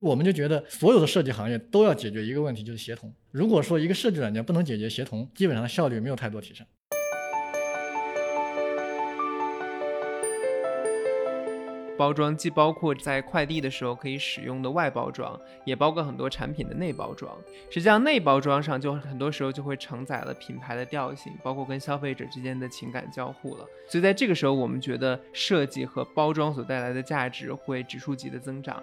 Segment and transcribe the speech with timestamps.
[0.00, 3.12] 我们就觉得所有的设计行业都要解决一个问题，就是协同。
[3.32, 6.64] 如果说一个设计软件不能解决协同，基本上效率没有太多提升。
[11.98, 17.36] 包装既包括在快递的时候可以使用的外包装，也包括很多产品的内包装。
[17.68, 23.66] 实际上，内包装上就很多时候就会承载了品牌的调性，包括跟消费者之间的情感交互了。
[23.88, 28.80] 所以在这个时候，我们觉得设计和包装所带来的价值会指数级的增长。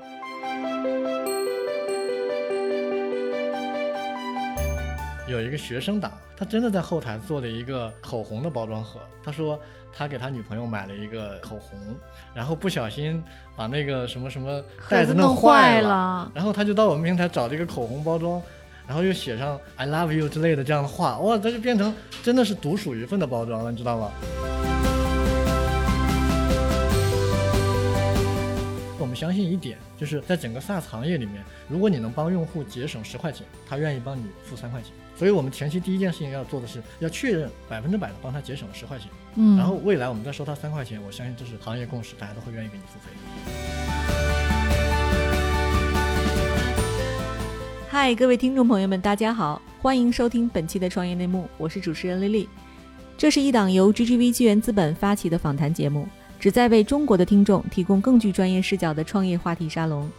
[5.28, 9.00] 有一个学生党，他真的在后台做了一个口红的包装盒。
[9.24, 9.60] 他说
[9.92, 11.80] 他给他女朋友买了一个口红，
[12.34, 13.24] 然后不小心
[13.56, 18.42] 把那个什么什么袋子弄坏了，然后他就到我们平台找这个口红包装，
[18.86, 24.12] 然后又写上 I love you 之类的这样的话，哇，这就变成真的是独属一份的包装了，你知道吗？
[29.16, 34.92] 们相信一点，就是在整个 SaaS 行业里面，如果你能帮用户节省十块钱，他愿意帮你付三块钱。
[35.17, 39.08] 所以我们前期第一件事情要做的是，要确认百分之百的帮他节省了十块钱。
[39.36, 43.06] 嗯，然后未来我们再收他三块钱，我相信这是行业共识，大家都会愿意给你付费。
[47.88, 52.50] 嗨，各位听众朋友们，大家好，欢迎收听本期的创业内幕，我是主持人丽丽。
[53.17, 56.06] 这是一档由 GGV 纪元资本发起的访谈节目，
[56.39, 60.09] 旨在为中国的听众提供更具专业视角的创业话题沙龙。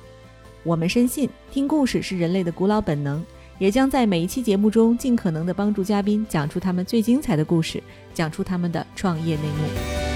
[0.62, 3.25] 我们深信，听故事是人类的古老本能。
[3.58, 10.16] 也将在每一期节目中尽可能的帮助嘉宾讲出他们最精彩的故事，讲出他们的创业内幕。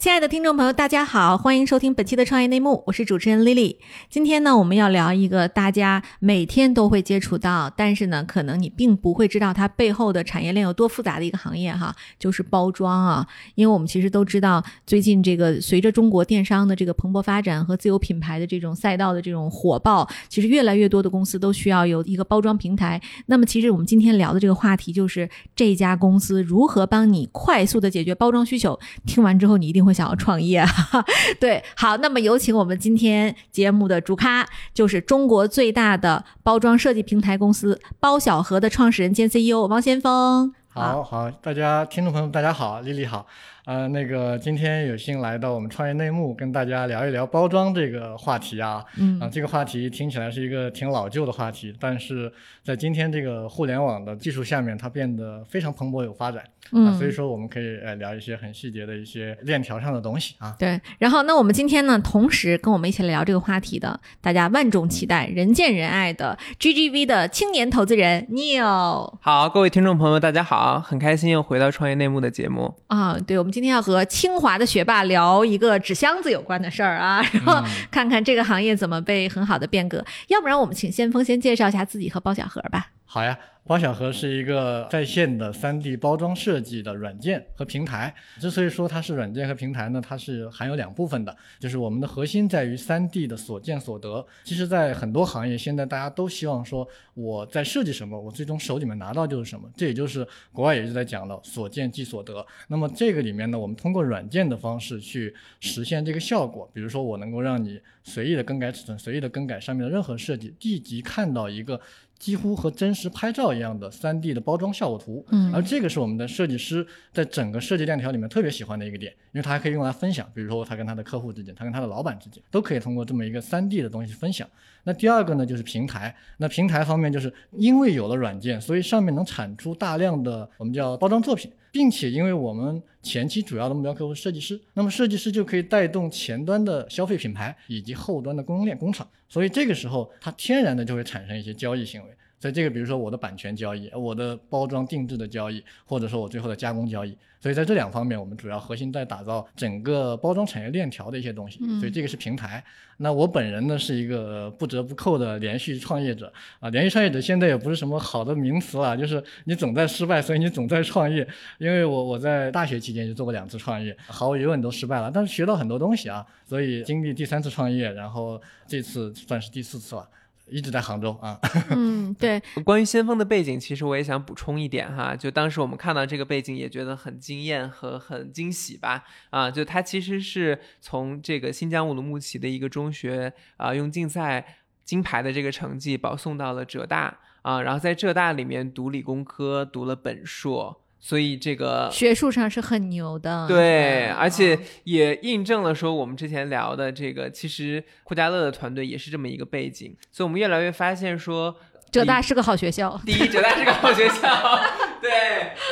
[0.00, 3.76] 亲爱的听众朋友，大家好，欢迎收听本期的创业内幕，我是主持人 Lily。
[4.08, 13.26] 今天呢，我们要聊一个大家每天都会接触到，但是呢，可能你并不会知道它背后的产业链有多复杂的一个行业哈，就是包装啊。
[13.56, 22.98] 因为我们其实都知道，最近这个随着中国电商的这个蓬勃发展和自有品牌的这种赛道的这种火爆，其实越来越多的公司都需要有一个包装平台。
[23.26, 28.80] 那么，其实我们今天聊的这个话题就是这家公司如何帮你快速的解决包装需求。
[29.04, 29.89] 听完之后，你一定会。
[29.92, 30.64] 想要创业，
[31.40, 40.54] 对，好，那么有请我们今天节目的主咖，就是中国最大的包装设计平台公司包小盒的创始人兼 CEO 王先锋。
[40.72, 43.26] 好好，大家听众朋友大家好，丽丽好。
[43.66, 48.84] 呃，那个今天有幸来到我们创业内幕，跟大家聊一聊包装这个话题啊。
[48.96, 52.32] 嗯，啊，这个话题听起来是一个挺老旧的话题，但是
[52.64, 56.42] 在今天这个互联网的技术下面，它变得非常蓬勃有发展。
[56.72, 60.54] 嗯，所以说我们可以呃聊一些很细节的一些链条上的东西啊。
[60.58, 69.18] 对，然后那我们今天呢，同时跟我们一起来聊这个话题的，大家万众期待、人见人爱的 GGV 的青年投资人 Neil。
[69.20, 73.16] 好，各位听众朋友，大家好，很开心又回到创业内幕的节目啊。
[73.26, 80.04] 对，我们今天要和清华的学霸聊一个纸箱子有关的事儿啊， 然后看看这个行业怎么被很好的变革。
[80.28, 82.88] 要不然我们请先锋先介绍一下自己和包小盒吧。
[83.12, 83.36] 好呀。
[83.62, 88.12] 包小盒是一个在线的 3D 包装设计的软件和平台。
[88.40, 94.26] 之所以说它是软件和平台呢，它是含有两部分的，就是我们的核心在于 3D 的所见所得。
[94.42, 99.70] 其实，在很多行业，现在大家都希望说，我在设计什么，我最终手里面拿到就是什么。
[99.76, 102.44] 这也就是国外也是在讲的所见即所得。
[102.66, 106.68] 那么这个里面呢，我们通过软件的方式去实现这个效果。
[106.72, 111.78] 比如说，我能够让你随意的更改尺寸，随意的更改上面的任何设计，立即看到一个。
[112.20, 124.46] 几乎和真实拍照一样的 3D 的包装效果图，嗯，而这个是我们的设计师在整个设计链条里面特别喜欢的一个点，因为它还可以用来分享，比如说他跟他的客户之间，他跟他的老板之间，都可以通过这么一个 3D 的东西分享。
[124.84, 126.14] 那第二个呢，就是平台。
[126.36, 142.08] 那平台方面，就是因为有了软件，所以上面能产出大量的我们叫包装作品，并且因为我们前期主要的目标客户是设计师，那么设计师就可以带动前端的消费品牌以及后端的供应链工厂，所以这个时候它天然的就会产生一些交易行为。
[142.40, 147.16] 所以这个，比如说我的版权交易，我的包装定制的交易，或者说我最后的加工交易。
[147.38, 151.58] 所以在这两方面，我们主要核心在打造整个包装产业链条的一些东西。
[151.78, 152.62] 所以这个是平台。
[152.98, 156.68] 那我本人呢，是一个不折不扣的连续创业者啊。
[156.70, 161.26] 连续创业者现在也不是什么好的名词了，就是你总在失败，所以你总在创业。
[161.58, 166.26] 因为我我在大学期间就做过两次创业，毫无疑问都失败了，但是学到很多东西啊。
[166.46, 170.06] 所以经历第三次创业，然后这次算是第四次了。
[170.50, 171.38] 一直在杭州啊。
[171.70, 172.40] 嗯，对。
[172.64, 175.14] 关于先锋的背景，其实我也想补充一点哈。
[175.14, 179.04] 就当时我们看到这个背景，也觉得很惊艳和很惊喜吧。
[179.30, 190.82] 啊，就他其实是从这个新疆乌鲁木齐的一个中学啊，用竞赛金牌的这个成绩保送到了浙大啊，然后在浙大里面读理工科，读了本硕。
[191.00, 193.48] 所以这个学术上是很牛的。
[193.48, 201.56] 对，而且嗯也印证了说我们之前聊的这个，其实库家乐的团队也是这么一个背景，所以我们越来越发现说，
[201.90, 203.00] 浙大是个好学校。
[203.04, 204.60] 第一，浙大是个好学校，
[205.02, 205.10] 对。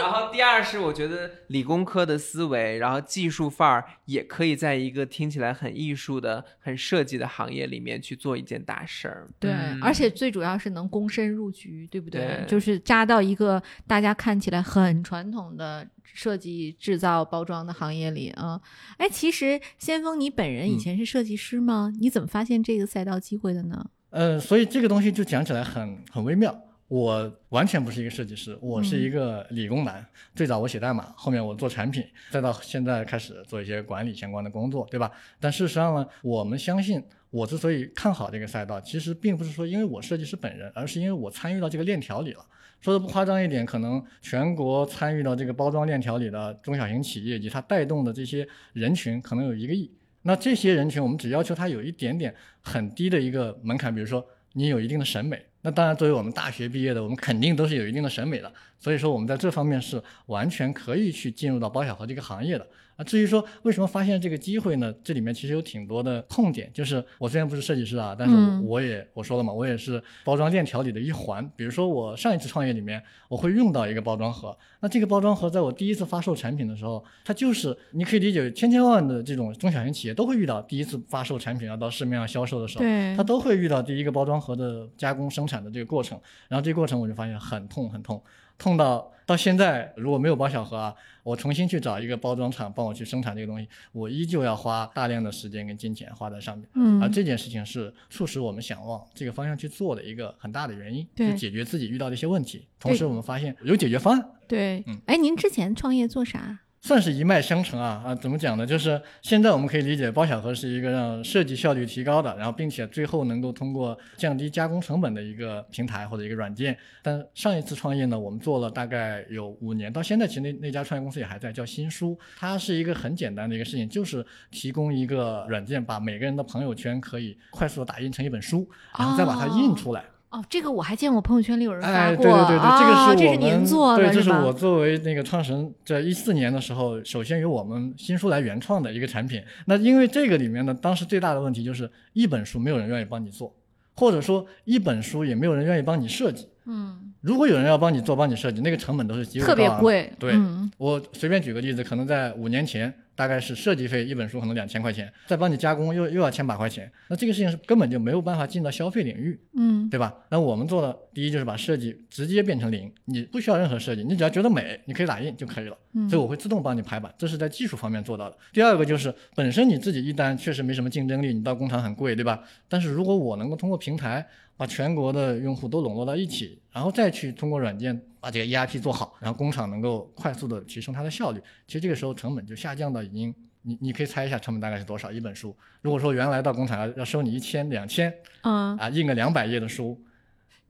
[0.01, 9.29] 然后第二是我觉得理工科的思维，然后技术范儿也可以在一个听起来很艺术的、很设计的行业里面去做一件大事儿。
[9.39, 12.21] 对，嗯而且最主要是能躬身入局，对不对？
[12.21, 18.61] 对就是扎到一个大家看起来很传统的设计、制造、包装的行业里啊。
[18.99, 21.93] 哎，其实先锋，你本人以嗯前是设计师吗？
[22.01, 23.91] 你怎么发现这个赛道机会的呢？
[24.11, 26.59] 呃，所以这个东西就讲起来很很微妙。
[26.88, 30.05] 我完全不是一个设计师，我是一个理工男。
[30.35, 35.12] 最早我写代码，后面我做产品，再到现在开始做一些管理相关的工作，对吧？
[35.38, 42.44] 但事实上呢，我们相信，我之所以看好这个赛道，其实并不是说因为我设计师本人，而是因为我参与到这个链条里了。
[42.81, 49.93] 说的不夸张一点，可能全国参与到这个包装链条里的中小型企业以及它带动的这些人群，可能有一个亿。
[50.23, 54.25] 那这些人群，我们只要求他有一点点很低的一个门槛，比如说
[54.55, 55.44] 你有一定的审美。
[55.62, 58.52] 那当然，作为我们大学毕业的，我们肯定都是有一定的审美的。
[58.78, 62.66] 所以说，我们在这方面是完全可以去进入到包小盒这个行业的。
[62.99, 64.93] 啊，至于说为什么发现这个机会呢？
[65.05, 66.69] 这里面其实有挺多的痛点。
[66.75, 68.35] 就是我虽然不是设计师啊，但是
[68.67, 71.49] 我也我说了嘛，我也是包装链条里的一环。
[71.55, 74.56] 比如说我上一次创业里面，我会用到一个包装盒。
[74.81, 82.85] 那这个包装盒在我第一次发售产品的时候，它就是你可以理解千千万万的这种中小型企业都会遇到第一次发售产品要到市面上销售的时候，
[83.17, 86.19] 它都会遇到第一个包装盒的加工生产的这个过程。
[86.49, 88.21] 然后这个过程我就发现很痛很痛，
[88.59, 96.67] 痛到到现在如果没有包小盒啊，我重新去找一个包装厂帮我去生产这个东西，我依旧要花大量的时间跟金钱花在上面。
[96.73, 102.67] 嗯而这件事情是促使我们想往这个方向去做的一个很大的原因，对就解决自己遇到的一些问题。
[102.81, 106.61] 同时，我们发现有解决方案，对嗯，哎，您之前创业做啥？
[106.81, 108.15] 算是一脉相承啊啊！
[108.15, 108.65] 怎么讲呢？
[108.67, 116.77] 就是现在我们可以理解包小盒是一个让设计效率提高的，然后并且最后能够通过降低加工成本的一个平台或者一个软件。
[117.03, 122.19] 但上一次创业呢，我们做了大概有五年，到现在其实那那家创业公司也还在，叫新书。
[122.37, 130.01] 它是一个很简单的一个事情，就是提供一个软件，把每个人的朋友圈可以快速的打印成一本书，然后再把它印出来。
[130.01, 130.18] 哦，
[130.49, 139.43] 这个我还见过朋友圈里有人发哎，过，对对对对，啊这个是这我们是您做的对，这是我作为那个创始人，在一四年的时候，首先由我们新书来原创的一个产品。
[139.67, 143.55] 那因为这个里面呢，当时最大的问题就是一本书没有人愿意帮你做，
[143.97, 146.47] 或者说一本书也没有人愿意帮你设计。
[146.67, 150.11] 嗯，如果有人要帮你做、帮你设计，那个成本都是极为特别贵。
[150.19, 159.39] 对，嗯我随便举个例子，可能在五年前，大概是设计费一本书可能两千块钱，再帮你加工又又要千把块钱，那这个事情是根本就没有办法进到消费领域。
[159.53, 160.15] 嗯对吧？
[160.31, 165.77] 那我们做的第一就是把设计直接变成零，你不需要任何设计，你只要觉得美，你可以打印就可以了。
[165.93, 168.37] 嗯所以我会自动帮你排版，这是在技术方面做到的。
[168.53, 172.41] 第二个就是本身你自己一单确实没什么竞争力，你到工厂很贵，对吧？
[172.69, 174.25] 但是如果我能够通过平台
[174.58, 183.34] 把全国的用户都笼络到一起，然后再去通过软件把这个 ERP 做好，然后工厂能够快速的提升它的效率，其实这个时候成本就下降到已经。
[183.62, 185.55] 你你可以猜一下成本大概是多少一本书？
[185.82, 188.10] 如果说原来到工厂要要收你一千两千
[188.43, 190.00] 嗯，啊，印个两百页的书，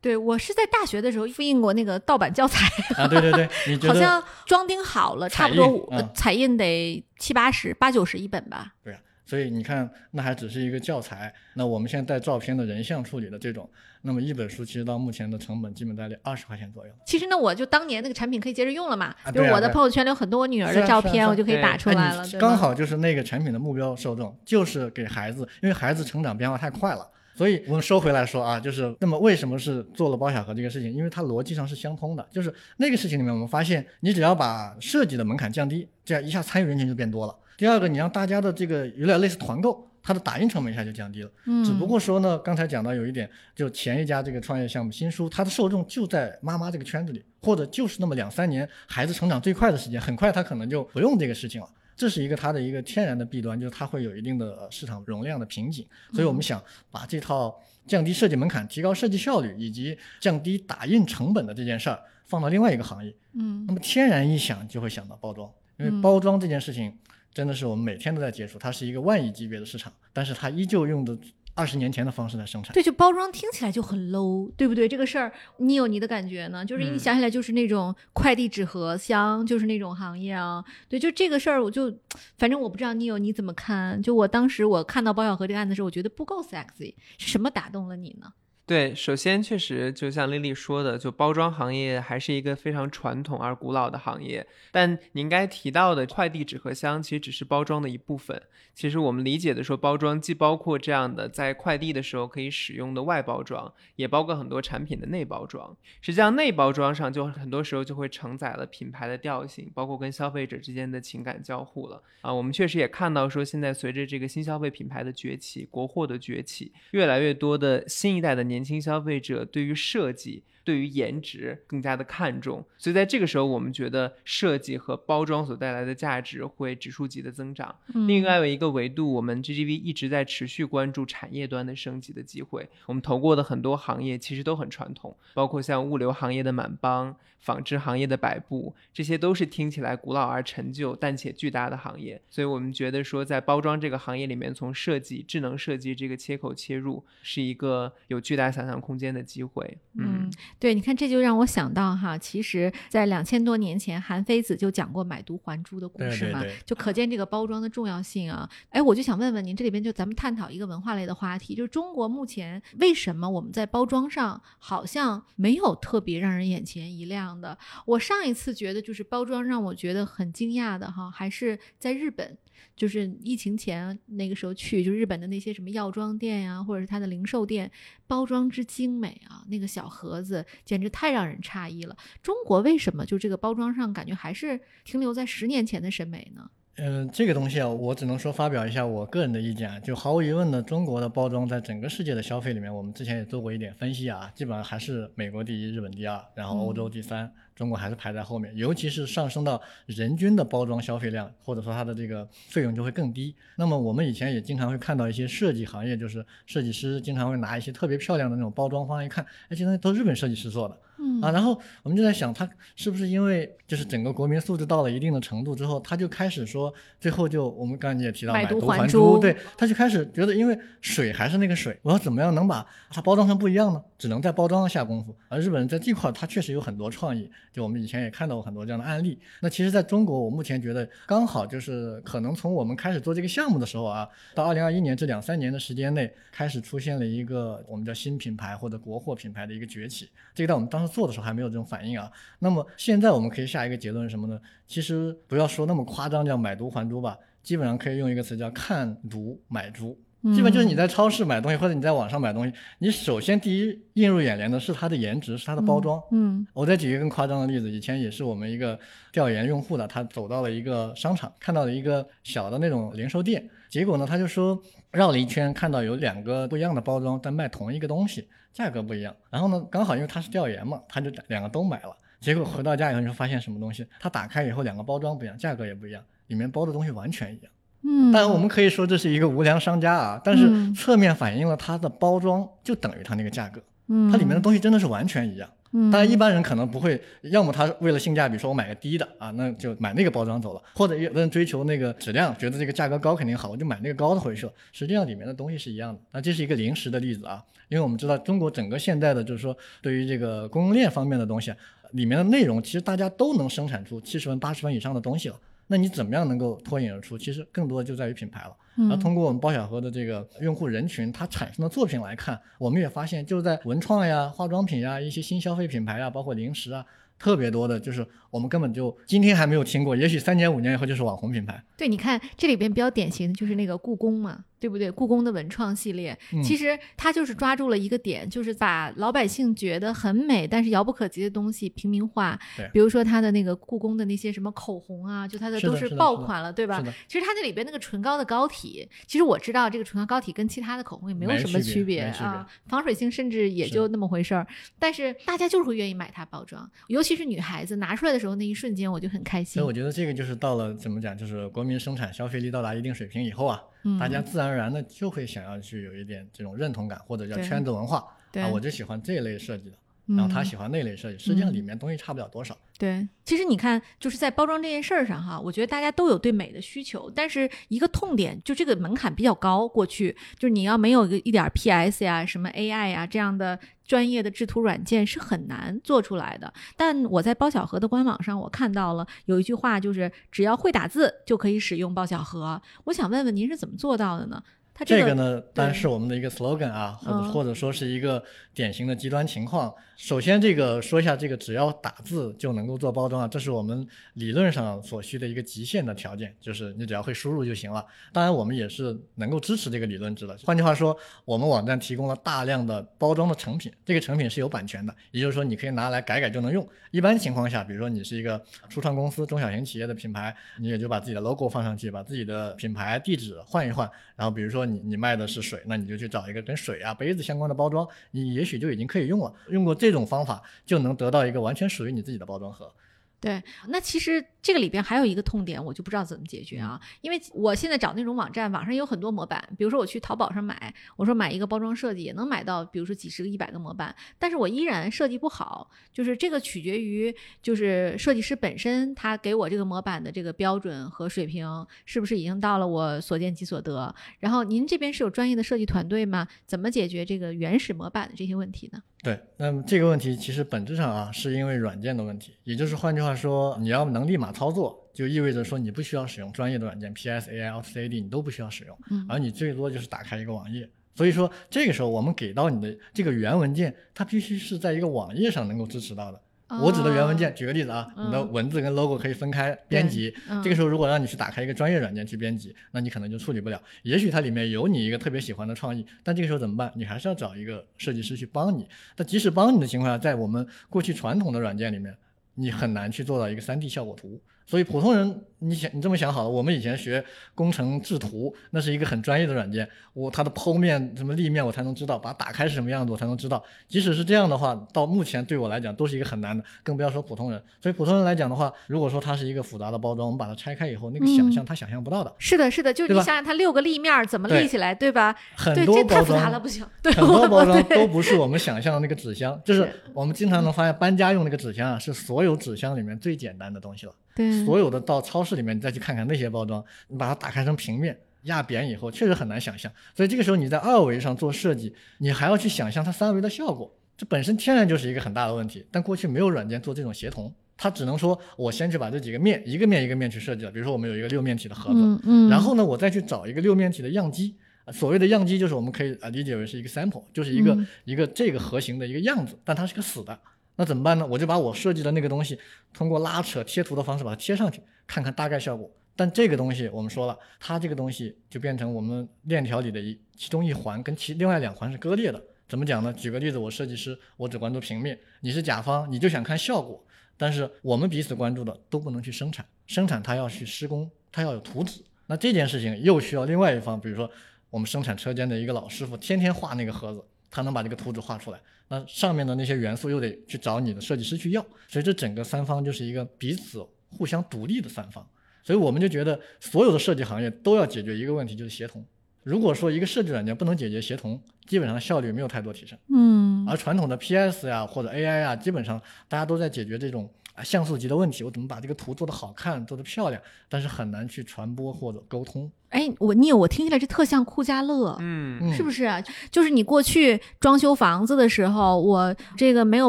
[0.00, 3.46] 对我是在大学的时候复印过那个盗版教材，啊，对对对，
[3.86, 8.74] 好像装订好了，差不多彩印得七八十、八九十一本吧。
[8.82, 9.00] 对啊？
[9.28, 11.30] 所以你看，那还只是一个教材。
[11.52, 13.68] 那我们现在带照片的人像处理的这种，
[14.00, 16.92] 那么一本书其实到目前的成本基本在二十块钱左右。
[17.04, 27.06] 其实呢，我就当年那个产品可以接着用了嘛，啊就是我的朋友圈里有很多我女儿的照片，我就可以打出哎来了，刚好就是那个产品的目标受众，就是给孩子，因为孩子成长变化太快了。
[27.34, 30.90] 所以我们收回来说啊，就是那么为什么是做了包小盒这个事情？
[30.90, 37.36] 因为它逻辑上是相通的，就是那个事情里面我们发现，你只要把设计的门槛降低，这样一下参与人群就变多了。
[37.58, 41.30] 第二个，你让大家的这个有点类似团购，它的打印成本一下就降低了。
[41.46, 51.68] 嗯，只不过说呢，刚才讲到有一点，就前一家这个创业项目新书，它的受众就在妈妈这个圈子里，或者就是那么两三年，孩子成长最快的时间，很快他可能就不用这个事情了。
[51.96, 55.84] 这是一个它的一个天然的弊端，就是它会有一定的呃市场容量的瓶颈。
[56.12, 56.62] 所以我们想
[56.92, 66.96] 把这套降低设计门槛、提高设计效率以及降低打印成本的这件事儿放到另外一个行业，嗯那么天然一想就会想到包装，因为嗯包装这件事情
[67.32, 71.16] 真的是我们每天都在接触，它是一个万亿级别的市场，但是它依旧用的
[71.54, 72.72] 二十年前的方式来生产。
[72.72, 74.88] 对，就包装听起来就很 low，对不对？
[74.88, 76.64] 这个事儿你有你的感觉呢？
[76.64, 80.64] 就是一嗯想起来就是那种快递纸盒箱，就是那种行业啊。
[80.88, 81.92] 对，就这个事儿，我就
[82.36, 84.00] 反正我不知道你有你怎么看。
[84.02, 88.32] 就我当时我看到包小河这个案子的时候，我觉得不够 sexy，是什么打动了你呢？
[88.68, 94.46] 对，首先确实就像丽丽说的，就包装行业还是一个非常传统而古老的行业。
[94.70, 98.38] 但您该提到的快递纸盒箱其实只是包装的一部分。
[98.74, 105.74] 其实我们理解的说，包装既包括这样的在快递的时候可以使用的外包装，也包括很多产品的内包装。
[106.02, 112.02] 实际上，内包装上就很多时候就会承载了品牌的调性，包括跟消费者之间的情感交互了。
[112.20, 120.42] 啊，我们确实也看到说，现在随着这个新消费品牌的崛起，国货的崛起，越来越多的新一代的年年轻消费者对于设计。
[120.68, 127.74] 对于颜值更加的看重，所以在这个时候，我们觉得设计和包装所带来的价值会指数级的增长。
[128.06, 132.68] 另外有一个维度，我们 GGV 一直在持续关注产业端的升级的机会。
[132.84, 142.20] 我们投过的很多行业其实都很传统，包括像物流行业的满帮、纺织行业的百步，这些都是听起来古老而陈旧但且巨大的行业。
[142.28, 149.78] 所以我们觉得说，在包装这个行业里面，从设计、智能设计这个切口切入，是一个有巨大想象空间的机会。
[149.94, 150.30] 嗯。
[150.58, 158.48] 对，你看，这就让我想到哈，其实，在两千多年前，韩非子就讲过买椟还珠的故事嘛，就可见这个包装的重要性啊。
[158.70, 167.56] 哎，我就想问问您，这里边就咱们探讨一个文化类的话题，就是中国目前为什么我们在包装上好像没有特别让人眼前一亮的？
[167.86, 172.36] 我上一次觉得就是包装让我觉得很惊讶的哈，还是在日本。
[172.76, 177.70] 就是疫情前那个时候去，就日本的那些什么药妆店呀，或者是它的零售店，
[178.06, 181.96] 包装之精美啊，那个小盒子简直太让人诧异了。
[182.22, 186.50] 中国为什么就这个包装上感觉还是停留在十年前的审美呢？
[186.80, 189.80] 嗯，这个东西啊，我只能说发表一下我个人的意见啊。
[189.80, 197.28] 就毫无疑问的，中国的包装在整个世界的消费里面，我们之前也做过一点分析啊，基本上还是美国第一，日本第二，然后欧洲第三。
[197.56, 203.34] 中国还是排在后面，尤其是上升到人均的包装消费量，或者说它的这个费用就会更低。
[203.56, 210.78] 那么我们以前也经常会看到一些设计行业，就是设计师经常会拿一些特别漂亮的那种包装方案，一看，哎，这东西都日本设计师做的。
[211.00, 223.80] 嗯啊，然后我们就在想，他是不是因为就是整个国民素质到了一定的程度之后，他就开始说，最后就我们刚才你也提到买椟还珠，对，他就开始觉得，因为水还是那个水，我要怎么样能把它包装成不一样呢？
[223.96, 225.14] 只能在包装上下功夫。
[225.28, 229.16] 而日本人在这块，他确实有很多创意，就我们以前也看到过很多这样的案例。
[229.40, 240.08] 那其实在中国，我目前觉得刚好就是可能从我们开始做这个项目的时候啊，到二零二一年这两三年的时间内，开始出现了一个我们叫新品牌或者国货品牌的一个崛起。
[240.34, 240.87] 这个在我们当时。
[240.88, 244.40] 做的时候还没有这种反应啊，那么现在我们可以下一个结论是什么呢？
[244.66, 249.96] 其实不要说那么夸张，叫买椟还珠吧，基本上可以用一个词叫看椟买珠。
[250.34, 256.02] 基本就是你在超市买东西或者你在网上买东西，你首先第一映入眼帘的是它的颜值，是它的包装。
[256.10, 258.76] 嗯，我再举一个更夸张的例子，以前也是我们一个
[259.12, 268.28] 调研用户的，他走到了一个商场，看到了一个小的那种零售店，结果呢，他就说绕了一圈，看到有两个不一样的包装，但卖同一个东西。
[268.52, 271.96] 价格不一样，然后呢，刚好因为他是调研嘛，他就两个都买了。
[272.20, 273.86] 结果回到家以后，你就发现什么东西？
[274.00, 277.52] 他打开以后，两个包装不一样，价格也不一样，里面包的东西完全一样。
[277.82, 283.62] 嗯，当然我们可以说这是一个无良商家啊，但是侧面反映了它的包装就等于它那个价格。
[283.86, 285.48] 嗯，它里面的东西真的是完全一样。
[285.72, 294.52] 嗯，当然一般人可能不会，要么他为了性价比，说我买个低的啊，那就买那个包装走了；或者有的人追求那个质量，觉得这个价格高肯定好，我就买那个高的回去了。
[294.72, 296.00] 实际上里面的东西是一样的。
[296.12, 297.44] 那这是一个临时的例子啊。
[297.68, 301.52] 因为我们知道中国整个现在的就是说，对于这个供应链方面的东西，
[301.92, 305.38] 里面的内容其实大家都能生产出七十分、八十分以上的东西了。
[305.66, 307.18] 那你怎么样能够脱颖而出？
[307.18, 308.56] 其实更多的就在于品牌了。
[308.90, 316.84] 而通过我们包小河的这个用户人群，它产生的作品来看，我们也发现，就是在文创呀、化妆品呀、一些新消费品牌啊，包括零食啊。
[317.20, 321.62] 特别多的，就是我们根本就今天还没有听过，也许三年五年以后就是网红品牌。
[321.76, 324.90] 对，你看这里边比较典型的就是那个故宫嘛，对不对？
[324.90, 332.36] 故宫的文创系列，其实它就是抓住了一个点，就是把老百姓觉得很美但是遥不可及的东西平民化。
[332.56, 336.82] 对，比如说它的那个故宫的那些什么口红啊，就它的都是爆款了，对吧？
[337.06, 344.44] 其实它那里边那个唇膏的膏体，其实我知道这个唇膏膏体跟其他的口红也没有什么区别啊，防水性甚至也就那么回事儿。
[344.80, 347.18] 但是大家就是会愿意买它包装，尤其。
[347.18, 349.54] 是女孩子拿出来的时候，那一瞬间我就很开心。
[349.54, 353.62] 所以我觉得这个就是到了怎么讲，就是国民生产消费力到达一定水平以后啊，
[354.00, 357.98] 大家自然而然的就会想要去有一点这种认同感，或者叫圈子文化
[358.34, 359.76] 啊，我就喜欢这一类设计的。
[360.08, 362.56] 然后他喜欢那类设计，实际上里面东西差不了多少。
[362.78, 369.66] 对，其实你看，就是在包装这件事儿上哈，我觉得大家都有对美的需求，但是一个痛点就这个门槛比较高。
[369.68, 376.52] 过去就是你要没有一个一点 PS 呀、什么 AI 呀这样的专业的制图软件是很难做出来的。
[376.76, 382.62] 但我在包小盒的官网上，我看到了有一句话，就是只要会打字就可以使用包小盒。
[382.84, 384.40] 我想问问您是怎么做到的呢？
[384.78, 388.22] 它个这呢，当然是我们的一个 slogan 啊，或者、嗯或者说是一个
[388.54, 389.74] 典型的极端情况。
[389.96, 397.84] 首先，这个说一下，这个只要打字就能够做包装啊，这是我们理论上所需的一个极限的条件，就是你只要会输入就行了。
[398.12, 400.38] 当然，我们也是能够支持这个理论值的。
[400.44, 406.64] 换句话说，我们网站提供了大量的包装的成品，这个成品是有版权的，也就是说你可以拿来改改就能用。
[406.92, 419.34] 一般情况下，比如说你是一个初创公司、中小型企业的品牌，你也就把自己的 logo 放上去，把自己的品牌地址换一换，然后比如说你你卖的是水，那你就去找一个跟水啊杯子相关的包装，你也许就已经可以用了。
[419.48, 422.72] 用过这种方法，就能得到一个完全属于你自己的包装盒。
[423.20, 426.80] 对，那其实这个里边还有一个痛点，我就不知道怎么解决啊。
[427.02, 435.70] 因为我现在找那种网站，网上有很多模板，比如说我去淘宝上买，我说买一个包装设计也能买到，比如说几十个、一百个模板，但是我依然设计不好。
[435.92, 441.46] 就是这个取决于就是设计师本身他给我这个模板的这个标准和水平
[441.84, 443.94] 是不是已经到了我所见即所得。
[444.18, 446.26] 然后您这边是有专业的设计团队吗？
[446.46, 448.82] 怎么解决这个原始模板的这些问题呢？
[449.02, 460.68] 对，那么这个问题其实本质上啊，是因为软件的问题，也就是换句话说，你要能立马操作，就意味着说你不需要使用专业的软件，PS、AI、AutoCAD 你都不需要使用，嗯而你最多就是打开一个网页。
[460.94, 466.20] 所以说，这个时候我们给到你的这个原文件，它必须是在一个网页上能够支持到的。
[466.62, 470.14] 我指的原文件，举个例子啊，你的嗯文字跟 logo 可以分开编辑。
[470.30, 473.62] 嗯这个时候，如果让你去打开一个专业软件去编辑，那你可能就处理不了。
[473.82, 476.72] 也许它里面有你一个特别喜欢的创意，但这个时候怎么办？
[476.74, 478.66] 你还是要找一个设计师去帮你。
[478.96, 481.94] 但即使帮你的情况下，在我们过去传统的软件里面，
[482.38, 484.22] 你很难去做到一个三 D 效果图。
[484.48, 493.44] 所以普通人，你想你这么想好了，我们以前学工程制图，那是一个很专业的软件，我它的剖面什么立面我才能知道，把它打开是什么样子我才能知道。
[493.68, 497.38] 即使是这样的话，到目前对我来讲都是一个很难的，更不要说普通人。
[497.62, 502.10] 所以普通人来讲的话，如果说它是一个复杂的包装，我们把它拆开以后，那个想象他想象不到的。
[502.18, 505.14] 是的，是的，就是你想想它六个立面儿怎么立起来，对吧？
[505.36, 506.66] 很，多包这太复杂了，装不行。
[506.82, 513.92] 对，很多我包装都不是我们想象的那个纸箱，就是是我们经常能发现搬家用那个纸箱啊，是所有纸箱里面最简单的东西了。
[514.18, 517.98] 对所有的到超市里面，你再去看看那些包装，你把它打开成平面。
[518.22, 525.64] 压扁以后，确实很难想象，所以这个时候你在二维上做设计，你还要去想象它三维的效果，这本身天然就是一个很大的问题。
[525.70, 534.34] 但过去没有软件做这种协同，它只能说我先去把这几个面一个面一个面去设计了，比如说我们有一个六面体的盒子，嗯嗯，然后呢，我再去找一个六面体的样机。
[534.64, 540.18] 呃所谓的样机就是我们可以啊理解为是一个 sample，就是一个、嗯一个这个盒型的一个样子，但它是个死的。
[540.58, 541.06] 那怎么办呢？
[541.06, 542.36] 我就把我设计的那个东西
[542.74, 545.70] 通过拉扯贴图的方式把它贴上去，看看大概效果。
[545.94, 552.20] 但这个东西我们说了，它这个东西就变成我们链条里的一其中一环，跟其另外两环是割裂的。
[552.48, 552.92] 怎么讲呢？
[552.92, 556.84] 举个例子，我设计师，我只关注平面，你是甲方，你就想看效果，
[557.16, 561.80] 但是我们彼此关注的都不能去生产，生产它要去施工，它要有图纸。
[562.06, 564.10] 那这件事情又需要另外一方，比如说
[564.50, 568.40] 我们生产车间的一个老师傅，天天画那个盒子，他能把这个图纸画出来。
[568.68, 575.06] 那上面的那些元素又得去找你的设计师去要，所以这整个三方就是一个彼此互相独立的三方。
[575.42, 578.84] 所以我们就觉得所有的设计行业都要解决一个问题，就是协同。
[579.22, 582.78] 如果说一个设计软件不能解决协同，基本上效率没有太多提升。
[582.94, 592.50] 嗯而传统的 PS 呀或者 AI 啊，基本上大家都在解决这种啊像素级的问题，我怎么把这个图做得好看、做得漂亮，但是很难去传播或者沟通。
[592.70, 594.96] 哎，我你有我听起来这特像酷家乐。
[595.00, 596.02] 嗯嗯，是不是啊？
[596.30, 599.88] 就是你过去装修房子的时候，我这个没有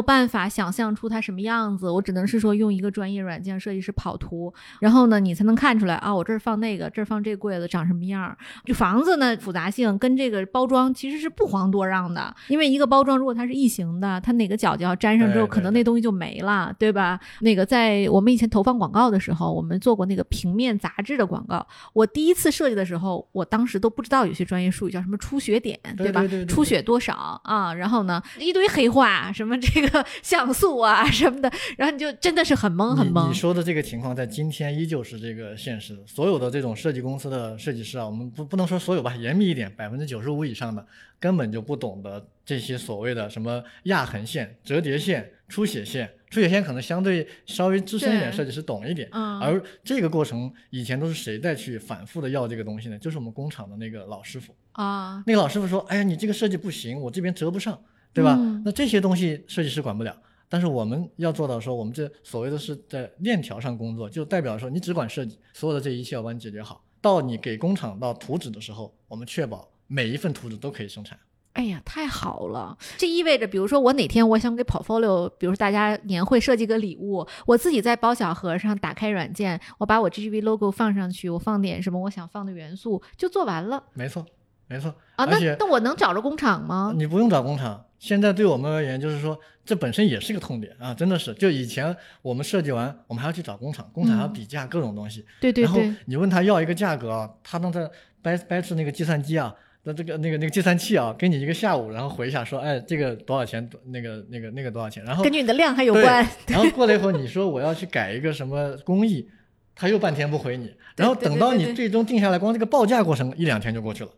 [0.00, 8.36] 办法想象出它什么样子，我只能是说用一个专业软件设计师跑图，然后呢，你才能看出来啊，我这儿放那个，这儿放这柜子长什么样儿。
[8.64, 17.20] 就房子呢复杂性跟这个包装其实是不遑多让的，因为一个包装如果它是异形的，它哪个角角粘上之后，可能那东西就没了，对吧？
[17.40, 25.92] 那个在我们以前投放广告的时候，我们做过那个平面杂志的广告，我第一次设计的时候，我当时都不知道有些专业术语叫什么出血点，吧？
[25.98, 27.74] 对对对对出血多少啊？
[27.74, 33.34] 然后呢，一堆黑话，什么这个像素啊什么的，然后你就真的是很懵很懵你你。
[33.34, 35.98] 说的这个情况在今天依旧是这个现实。
[36.06, 40.86] 所有的这种设计公司的设计师啊，我们不不能说所有吧，严密一点，百分之九十五以上的
[41.18, 46.10] 根本就不懂得这些所谓的什么压痕线、折叠线、出血线。
[46.30, 49.08] 出血线可能相对稍微资深一点，设计师懂一点。
[49.12, 52.98] 嗯而这个过程以前都是谁在去反复的要这个东西呢？
[52.98, 54.54] 就是我们工厂的那个老师傅。
[54.72, 57.78] 啊，那个老师傅说：“哎呀，你这个设计不行，我这边折不上，
[58.14, 58.36] 对吧？
[58.38, 60.16] 嗯那这些东西设计师管不了，
[60.48, 66.84] 但是我们要做到说，我们这所谓的是在链条上工作，就代表说你只管设计，所有的这一切要帮你解决好。
[67.00, 71.18] 到你给工厂到图纸的时候，我们确保每一份图纸都可以生产。
[71.52, 72.76] 哎呀，太好了！
[72.96, 83.82] 这意味着，比如说我哪天我想给 portfolio，比如说大家年会设计个礼物，我自己在包小盒上打开软件，我把我 GGV logo 放上去，我放点什么我想放的元素，就做完了。
[83.94, 84.24] 没错，
[84.68, 86.92] 没错，啊，那那我能找着工厂吗？
[86.96, 87.84] 你不用找工厂。
[87.98, 91.34] 现在对我们而言，就是说这本身也是个痛点啊，真的是。
[91.34, 95.26] 就以前我们设计完，我们还要去找工厂，工厂还要嗯比价各种东西。
[95.38, 97.90] 对对对然后，你问他要一个价格啊，他能在
[98.22, 103.68] 掰掰扯那个计算机啊，那这个那个那个计算器啊，给你一个下午，然后回一下说，哎，这个多少钱？
[103.86, 105.02] 那个那个那个多少钱？
[105.04, 106.26] 然后根据你的量还有关。
[106.48, 109.26] 然后过了一会儿，你说我要去改一个什么工艺，
[109.74, 114.10] 他又半天不回你，然后等到你最终定下来，光这个报价过程一两天就过去了。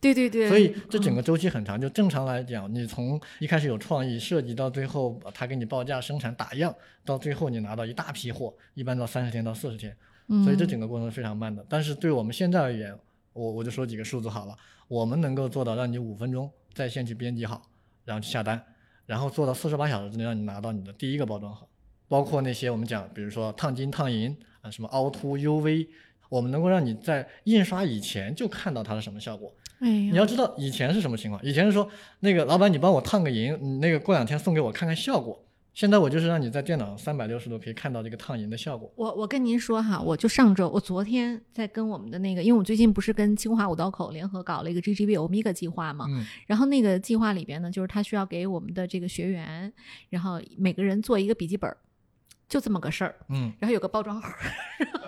[0.00, 1.80] 对对对，所以这整嗯个周期很长。
[1.80, 6.72] 就正常来讲，你从一开始有创意设计到最后他给你报价、生产、打样，
[7.04, 9.92] 到最后你拿到一大批货，一般到三十天到四十天。
[10.44, 11.66] 所以这嗯整个过程是非常慢的。
[11.68, 12.94] 但是对我们现在而言，
[13.32, 14.56] 我我就说几个数字好了，
[14.88, 17.62] 我们能够做到让你五分钟在线去编辑好，
[18.04, 18.62] 然后去下单，
[19.06, 21.66] 然后做到四十八小时之内让你拿到你的第一个包装盒，
[22.08, 25.88] 包括那些我们讲，比如说烫金、烫银啊，什么凹凸、UV。
[26.30, 29.50] 我们能够让你在印刷以前就看到它是什么效果。
[29.78, 31.88] 哎呀，你要知道以前是什么情况，以前是说
[32.20, 35.42] 那个老板你帮我烫个银，你那个过两天送给我看看效果。
[35.78, 38.92] 现在我就是让你在电脑三百六十度可以看到这个烫银的效果。
[38.96, 49.72] 我我跟您说哈，我就上周，我昨天在跟我们的那个，因为我最近不是跟清华五道口联合搞了一个 GGB Omega 计划嘛，嗯，然后那个计划里边呢，就是他需要给我们的这个学员，
[50.08, 51.76] 然后每个人做一个笔记本儿，
[52.48, 54.36] 就这么个事儿，嗯，然后有个包装盒儿。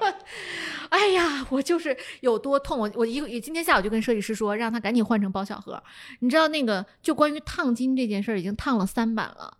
[0.91, 5.83] 哎呀，我就是有多痛，我我一个今天下午就跟设计师说，让他赶紧换成包小盒。
[6.21, 9.57] 你知道那个就关于烫金这件事儿，已经烫了三版了。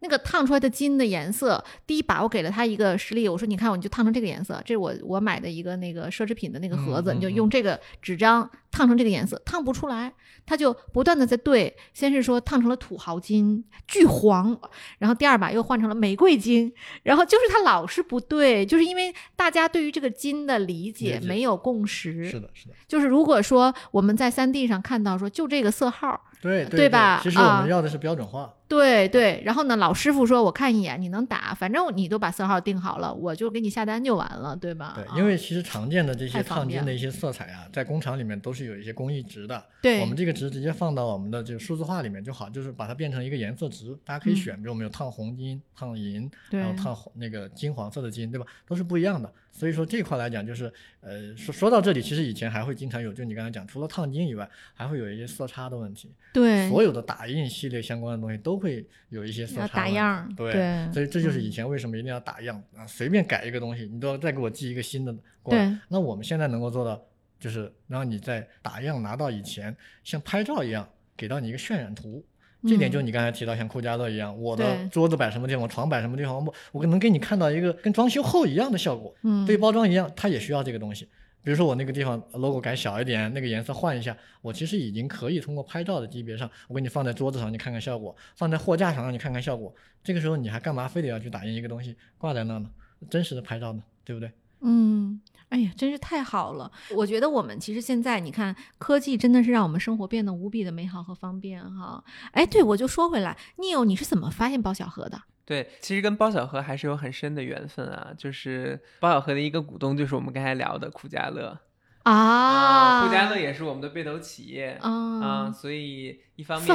[0.00, 10.12] 那个烫出来的金的颜色，第一把我给了他一个实例，我说你看，我你就烫成这个颜色，这是我我买的一个那个奢侈品的那个盒子，你就用这个纸张烫成这个颜色，烫不出来，
[10.44, 14.58] 他就不断的在对，先是说烫成了土豪金，巨黄，
[14.98, 16.70] 然后第二把又换成了玫瑰金，
[17.04, 22.74] 然后就是他老是不对，就是因为大家对于这个金的理解没有共识，是的，是的。
[22.86, 28.52] 就是如果说我们在三 D 上看到说就这个色号，对对吧其实我啊们要的是标准化。
[28.66, 34.92] 对对，然后呢，老师傅说我看一眼你能打，反正你都把色号定好了，我就给你下单就完了，对吧？
[34.96, 39.62] 对，啊因为其实常见的这些烫金的一些色彩啊，在工厂里面都是有一些工艺值的。
[39.82, 48.46] 对我们这个值直接放到我们的这个数字化里面就好，就是把它变成一个颜色值，大家可以嗯选，比如我们有烫红金、烫银，对还有烫红那个金黄色的金，对吧？
[48.66, 49.30] 都是不一样的。
[49.52, 56.10] 所以说这块来讲，就是呃，说说到这里，其实以前还会经常有，就你刚才讲，除了烫金以外，还会有一些色差的问题。
[56.32, 65.68] 对所有的打印系列相关的东西都会有一些色要差打样对，对所以这就是嗯以前为什么一定要打样啊，随便改一个东西，你都要再给我寄一个新的过来。
[65.68, 66.98] 对那我们现在能够做到，
[67.38, 72.24] 就是让你在打样拿到以前，像拍照一样，给到你一个渲染图。
[72.66, 79.14] 这点嗯就你刚才提到，像酷家乐一样，我的桌子摆什么地方，床摆什么地方，我我能给你看到一个跟装修后一样的效果。
[79.22, 81.06] 嗯对包装一样，它也需要这个东西。
[81.44, 89.72] 比如说我那个地方 logo 改小一点，那个颜色换一下，我其实已经可以通过拍照的级别上，我给你放在桌子上，你看看效果；放在货架上让你看看效果。
[90.02, 92.70] 这个时候你还干嘛非得要去打印一个东西挂在那呢？
[93.10, 94.32] 真实的拍照呢，对不对？
[94.66, 96.72] 嗯，哎呀，真是太好了！
[96.96, 102.02] 我觉得我们其实现在你看，科技真的是让我们生活变得无比的美好和方便哈。
[102.32, 105.20] 哎，对，我就说回来，Neil，你是怎么发现包小盒的？
[105.46, 108.12] 对，其实跟包小盒还是有很深的缘分啊。
[108.16, 111.58] 就是包小盒的一个股东就是我们刚才聊的酷家乐
[112.04, 116.66] 啊，酷家乐也是我们的被投企业啊、啊，所以一方面，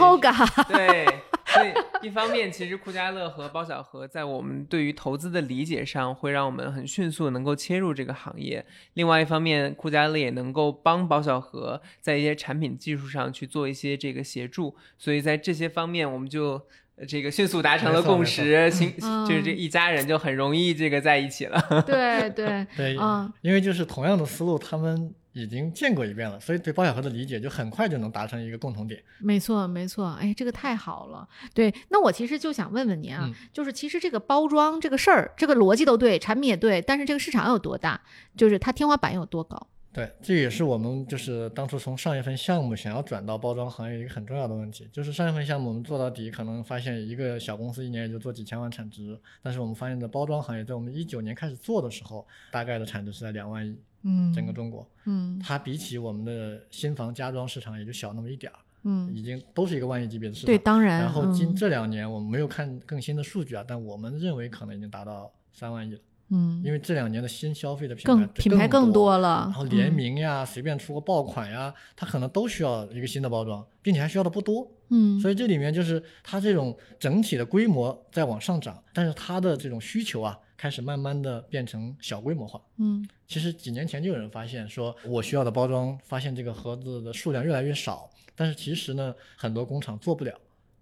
[0.67, 1.05] 对，
[1.45, 8.65] 所以一方面，其实酷家乐和包小盒在我们对于投资的理解上，会让我们很迅速能够切入这个行业。
[8.93, 16.61] 另外一方面，酷家乐也能够帮包小盒在一些产品技术上去做一些这个协助，所以在这些方面，我们就。
[16.99, 21.83] 呃这个迅速达成了共识，行，嗯就是这一家人就很容易这个在一起了。
[21.85, 29.01] 对对， 对，嗯因为就是同样的思路，他们已经见过一遍了，所以对包小盒的理解就很快就能达成一个共同点。
[29.19, 31.25] 没错，没错，哎，这个太好了。
[31.53, 38.01] 对，那我其实就想问问您啊，嗯就是其实这个包装这个事儿，这个逻辑都对，产品也对，但是这个市场有多大，
[38.35, 39.67] 就是它天花板有多高？
[39.91, 55.39] 对，这也是我们就是当初从上一份项目想要转到包装行业一个很重要的问题，就是上一份项目我们做到底，可能发现一个小公司一年也就做几千万产值，但是我们发现的包装行业在我们一九年开始做的时候，大概的产值是在两万亿，嗯，整个中国，嗯。
[55.39, 60.45] 它比起我们的新房家装市场也就小那么一点儿，嗯，已经都是一个万亿级别的市场。
[60.45, 65.99] 对，当然，然后近嗯这两年我们没有看更新的数据啊，但我们认为可能已经达到三万亿了，
[66.29, 74.67] 嗯，因为这两年的新消费的品更牌品牌更多多了，然后联嗯，名呀，随便出个爆款呀，它可能都需要一个新的包装，并且还需要的不多。
[74.89, 82.61] 嗯，所以这里面就是它这种整体的规模在往上涨，但是它的这种需求啊，开始慢慢的变成小规模化。
[82.77, 90.33] 嗯其实几年前就有人发现说，我需要的包装，发现这个盒子的数量越来越少，但是其实呢，很多工厂做不了。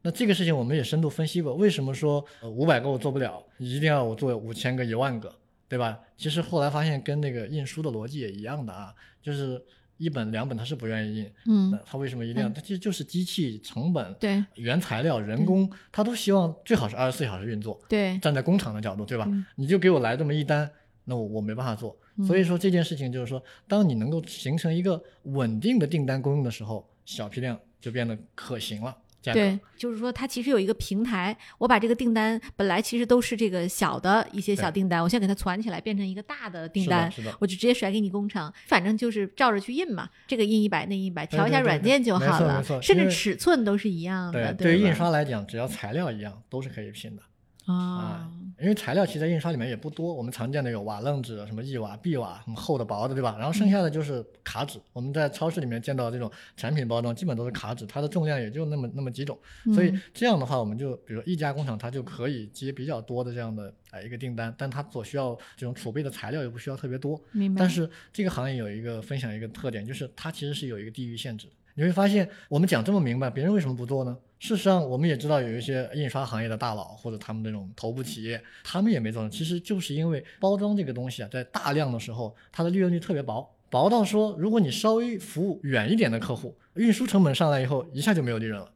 [0.08, 5.30] 那这个事情我们也深度分析过，为什么说呃五百个我做不了，一定要我做五千个、一万个，
[5.68, 6.00] 对吧？
[6.16, 9.62] 其实后来发现跟那个印书的逻辑也一样的啊，就是
[9.98, 12.48] 一本两本他是不愿意印，那嗯，他为什么一定要？
[12.48, 17.78] 他其实就是机器成本、对原材料、人工，他都希望最好是二十四小时运作。
[17.90, 19.26] 对，站在工厂的角度，对吧？
[19.28, 20.72] 嗯你就给我来这么一单，
[21.04, 21.94] 那我我没办法做。
[22.26, 28.96] 所以说这件事情就是说，当你能够形成一个稳定的订单供应的时候，小批量就变得可行了。
[29.22, 47.24] 价格对，就是说它其实有一个平台，我把这个订单本来其实都是这个小的一些小订单，我现在给它攒起来变成一个大的订单，我就直接甩给你工厂，反正就是照着去印嘛，这个印一百，那一百，调一下对对对软件就好了甚至尺寸都是一样的，对，于印刷来讲，只要材料一样，都是可以拼的
[47.66, 53.36] 啊啊。，因为材料其实在印刷里面也不多，我们常见的有瓦楞纸、什么一瓦、壁瓦，很厚的、薄的，对吧？
[53.38, 54.80] 然后剩下的就是卡纸。
[54.94, 59.38] 我们在超市里面见到这种产品包装，基本都是卡纸，它的重量也就那么那么几种。
[59.74, 67.22] 所以嗯这样的话，我们就比如说一家工厂，它就可以接比较多的这样的呃一个订单，但它所需要这种储备的材料也不需要特别多。
[67.32, 71.54] 明白，但是这个行业有一个分享一个特点，就是它其实是有一个地域限制的。
[71.76, 74.18] 你会发现，我们讲这么明白，别人为什么不做呢？
[74.40, 79.30] 事实上，我们也知道有一些印刷行业的大佬或者他们这种头部企业，他们也没做呢。
[79.30, 88.72] 其实就是因为包装这个东西啊，在大量的时候，它的利润率特别薄，薄到说，如果你稍微服务远一点的客户，运输成本上来以后，一下就没有利润了。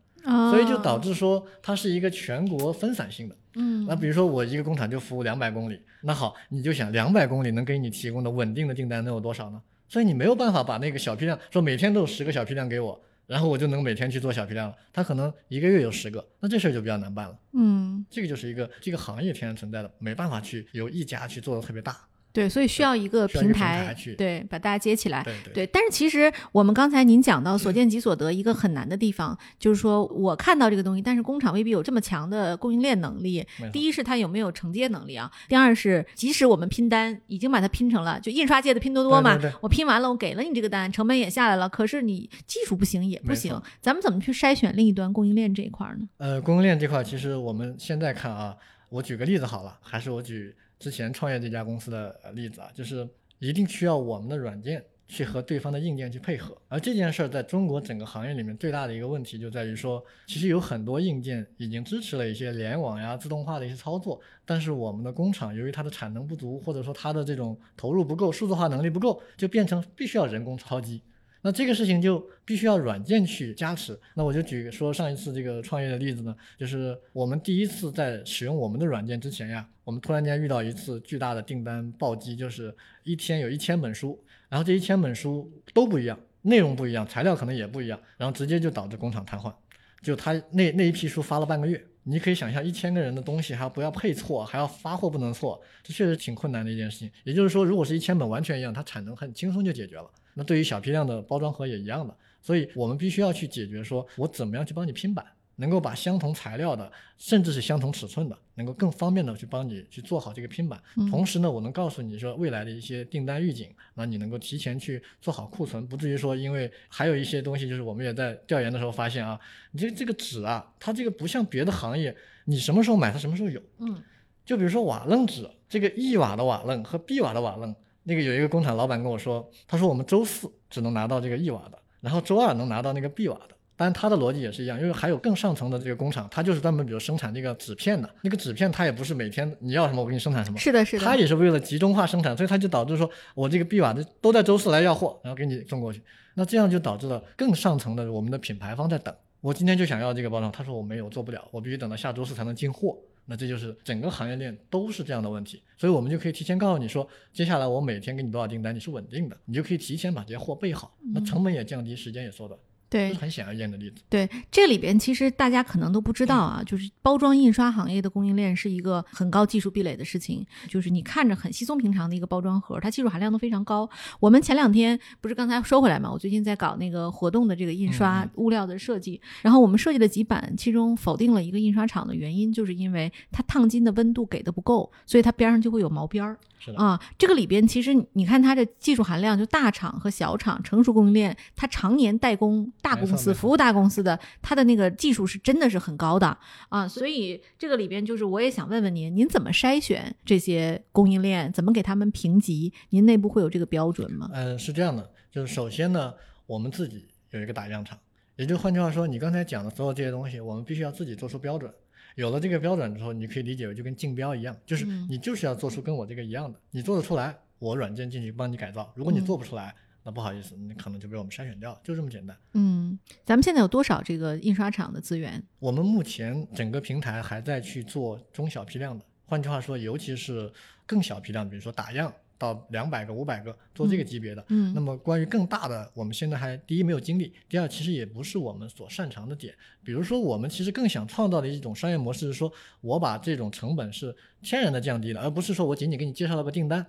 [0.51, 3.35] 所以就导致致说它是一个全国分散性的。
[3.55, 9.61] 嗯那比如说我一个工厂就服务两百公里，那好，你就想两百公里能给你提供的稳定的订单能有多少呢？
[9.89, 14.75] 所以你没有办法把那个小批量说每天都有十个小批量给我，然后我就能每天去做小批量了。
[14.91, 17.39] 他可能一个月有十个，那这事儿就比较难办了。
[17.53, 21.97] 嗯这个就是一个这个行业天然存在的，没办法去由一家去做的特别大。
[22.33, 25.23] 对，所以需要一个平台，对，把大家接起来。
[25.23, 33.45] 对对对，但是其实我们刚才您讲到所见即所得，一个很难的地方就是说我看到这个东西，但是工厂未必有这么强的供应链能力。
[33.73, 46.07] 第一是它有没有承接能力啊，第二是即使我们拼单已经把它拼成了，就印刷界的拼多多嘛，我拼完了，我给了你这个单，成本也下来了，可是你技术不行也不行，咱们怎么去筛选另一端供应链这一块呢？
[46.17, 48.55] 呃，供应链这块，其实我们现在看啊，
[48.89, 56.57] 我举个例子好了，还是我举之前创业这家公司的例子啊，就是一定需要我们的软件去和对方的硬件去配合。
[56.67, 71.03] 而这件事儿在中国整个行业里面最大的一个问题就在于说，其实有很多硬件已经支持了一些联网呀、自动化的一些操作，但是我们的工厂由于它的产能不足，或者说它的这种投入不够、数字化能力不够，就变成必须要人工操机。
[71.43, 73.99] 那这个事情就必须要软件去加持。
[74.13, 89.53] 那我就举说上一次这个创业的例子呢，就是我们第一次在使用我们的软件之前呀，我们突然间遇到一次巨大的订单暴击，就是一天有一千本书，然后这一千本书都不一样，内容不一样，材料可能也不一样，然后直接就导致工厂瘫痪。
[90.01, 97.11] 就他那那一批书发了半个月，你可以想象一千个人的东西还要不要配错，还要发货不能错，这确实挺困难的一件事情。
[97.23, 100.09] 也就是说，如果是一千本完全一样，它产能很轻松就解决了。
[100.33, 105.25] 那对于小批量的包装盒也一样的，所以我们必须要去解决说，我怎么样去帮你拼版，
[105.61, 110.81] 能够把相同材料的，甚至是相同尺寸的，能够更方便的去帮你去做好这个拼板。
[110.97, 119.39] 嗯同时呢，我能告诉你说未来的一些订单预警，那你能够提前去做好库存，不至于说因为还有一些东西，就是我们也在调研的时候发现啊，
[119.71, 123.61] 你这这个纸啊，它这个不像别的行业，你什么时候买它什么时候有。
[123.77, 124.01] 嗯
[124.43, 133.55] 就比如说瓦楞纸，这个一瓦的瓦楞和 B 瓦的瓦楞，那个有一个工厂老板跟我说，他说我们周四只能拿到这个一瓦的，然后周二能拿到那个 B 瓦的。
[133.81, 145.99] 当然，它的逻辑也是一样，因为还有更上层的这个工厂，它就是专门比如生产这个纸片的，那个纸片它也不是每天你要什么我给你生产什么，是的，是的，它也是为了集中化生产，所以它就导致说我这个 B 瓦的都在周四来要货，然后给你送过去。
[146.35, 152.95] 那这样就导致了更上层的我们的品牌方在等，我今天就想要这个包装，他说我没有做不了，我必须等到下周四才能进货。
[153.25, 164.01] 那这就是整个行业链都是这样的问题，所以我们就可以提前告诉你说，接下来我每天给你多少订单，你是稳定的，你就可以提前把这些货备好，那成本也降低，时间也缩短，这对是很显而易见的例子。
[164.09, 170.45] 对，这里边其实大家可能都不知道啊，就是包装印刷行业的供应链是一个很高技术壁垒的事情。
[170.67, 173.89] 就是你看着很稀松平常的一个包装盒，它技术含量都非常高。
[174.19, 186.37] 我们前两天不是刚才说回来嘛，我最近在搞那个活动的这个印刷嗯物料的设计，然后我们设计了几版，其中否定了一个印刷厂的原因，就是因为它烫金的温度给的不够，所以它边上就会有毛边儿。
[186.63, 196.37] 是的，啊，这个里边其实你看它的技术含量，就大厂和小厂、成熟供应链，它常年代工大公司、服务大公司的，它的那个技术是真的是很高的
[196.69, 196.87] 啊。
[196.87, 202.71] 所以这个里边就是我也想问问您，您怎么筛选这些供应链，怎么给他们评级？
[202.91, 204.29] 您内部会有这个标准吗？
[204.33, 206.13] 嗯，是这样的，就是首先呢，
[206.45, 207.97] 我们自己有一个打样厂，
[208.35, 211.73] 也就换句话说，你刚才讲的所有这些东西，我们必须要自己做出标准。
[212.15, 222.35] 有了这个标准之后，你可以理解为就跟竞标一样，就是嗯你就是要做出跟我这个一样的，你做得出来，我软件进去帮你改造；如果你嗯做不出来，那不好意思，你可能就被我们筛选掉，就这么简单。
[222.53, 225.41] 嗯，咱们现在有多少这个印刷厂的资源？
[225.59, 230.51] 我们目前整个平台还在去做中小批量的，换句话说，尤其是
[230.85, 234.43] 更小批量，比如说打样到两百个、五百个做这个级别的。
[234.49, 239.53] 嗯那么关于更大的，我们现在还第一没有精力，第二其实也不是我们所擅长的点。
[239.83, 242.51] 比如说，我们其实更想创造的一种商业模式是说，
[242.81, 246.83] 我把这种成本是天然的降低了，而不是说我仅仅给你介绍了个订单。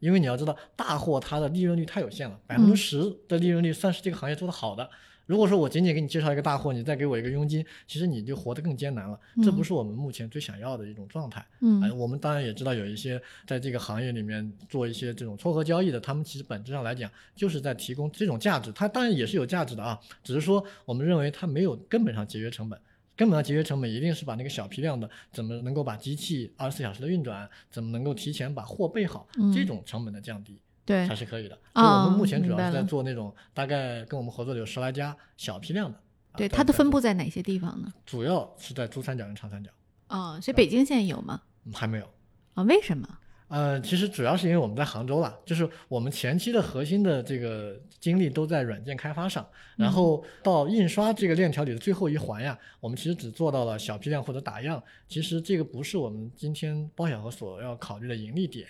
[0.00, 4.90] 因为你要知道，大货它的利润率太有限了，百分之十的利润率算是这个行业做得好的。
[5.26, 9.18] 如果说我仅仅给你介绍一个大货，你再给我一个佣金，其实你就活得更艰难了。
[9.42, 11.44] 这不是我们目前最想要的一种状态。
[11.60, 22.80] 嗯哎，我们当然也知道有一些在这个行业里面做一些这种撮合交易的，他们其实本质上来讲就是在提供这种价值，它当然也是有价值的啊，只是说我们认为它没有根本上节约成本。
[23.16, 31.58] 根本上节约成本一定是把那个小批量的怎么能够把机器二十四小时的运转，怎么能够提前把货备好，嗯这种成本的降低对才，是可以的。
[31.74, 37.92] 所以我哦们目前主要是在做那种大概跟我们合作的有十来家小批量的，啊对，它的分布在哪些地方呢？
[38.06, 39.70] 主要是在珠三角跟长三角，
[40.08, 41.42] 哦，所以北京现在有吗？
[41.64, 42.08] 嗯还没有。
[42.54, 43.06] 啊，为什么？
[43.48, 49.46] 呃，其实主要是因为我们在杭州啦，就是我们前期的核心的这个精力都在软件开发上，
[49.76, 54.82] 然后到印刷这个链条里的最后一环呀，我们其实只做到了小批量或者打样。
[55.06, 58.66] 其实这个不是我们今天包小盒所要考虑的盈利点，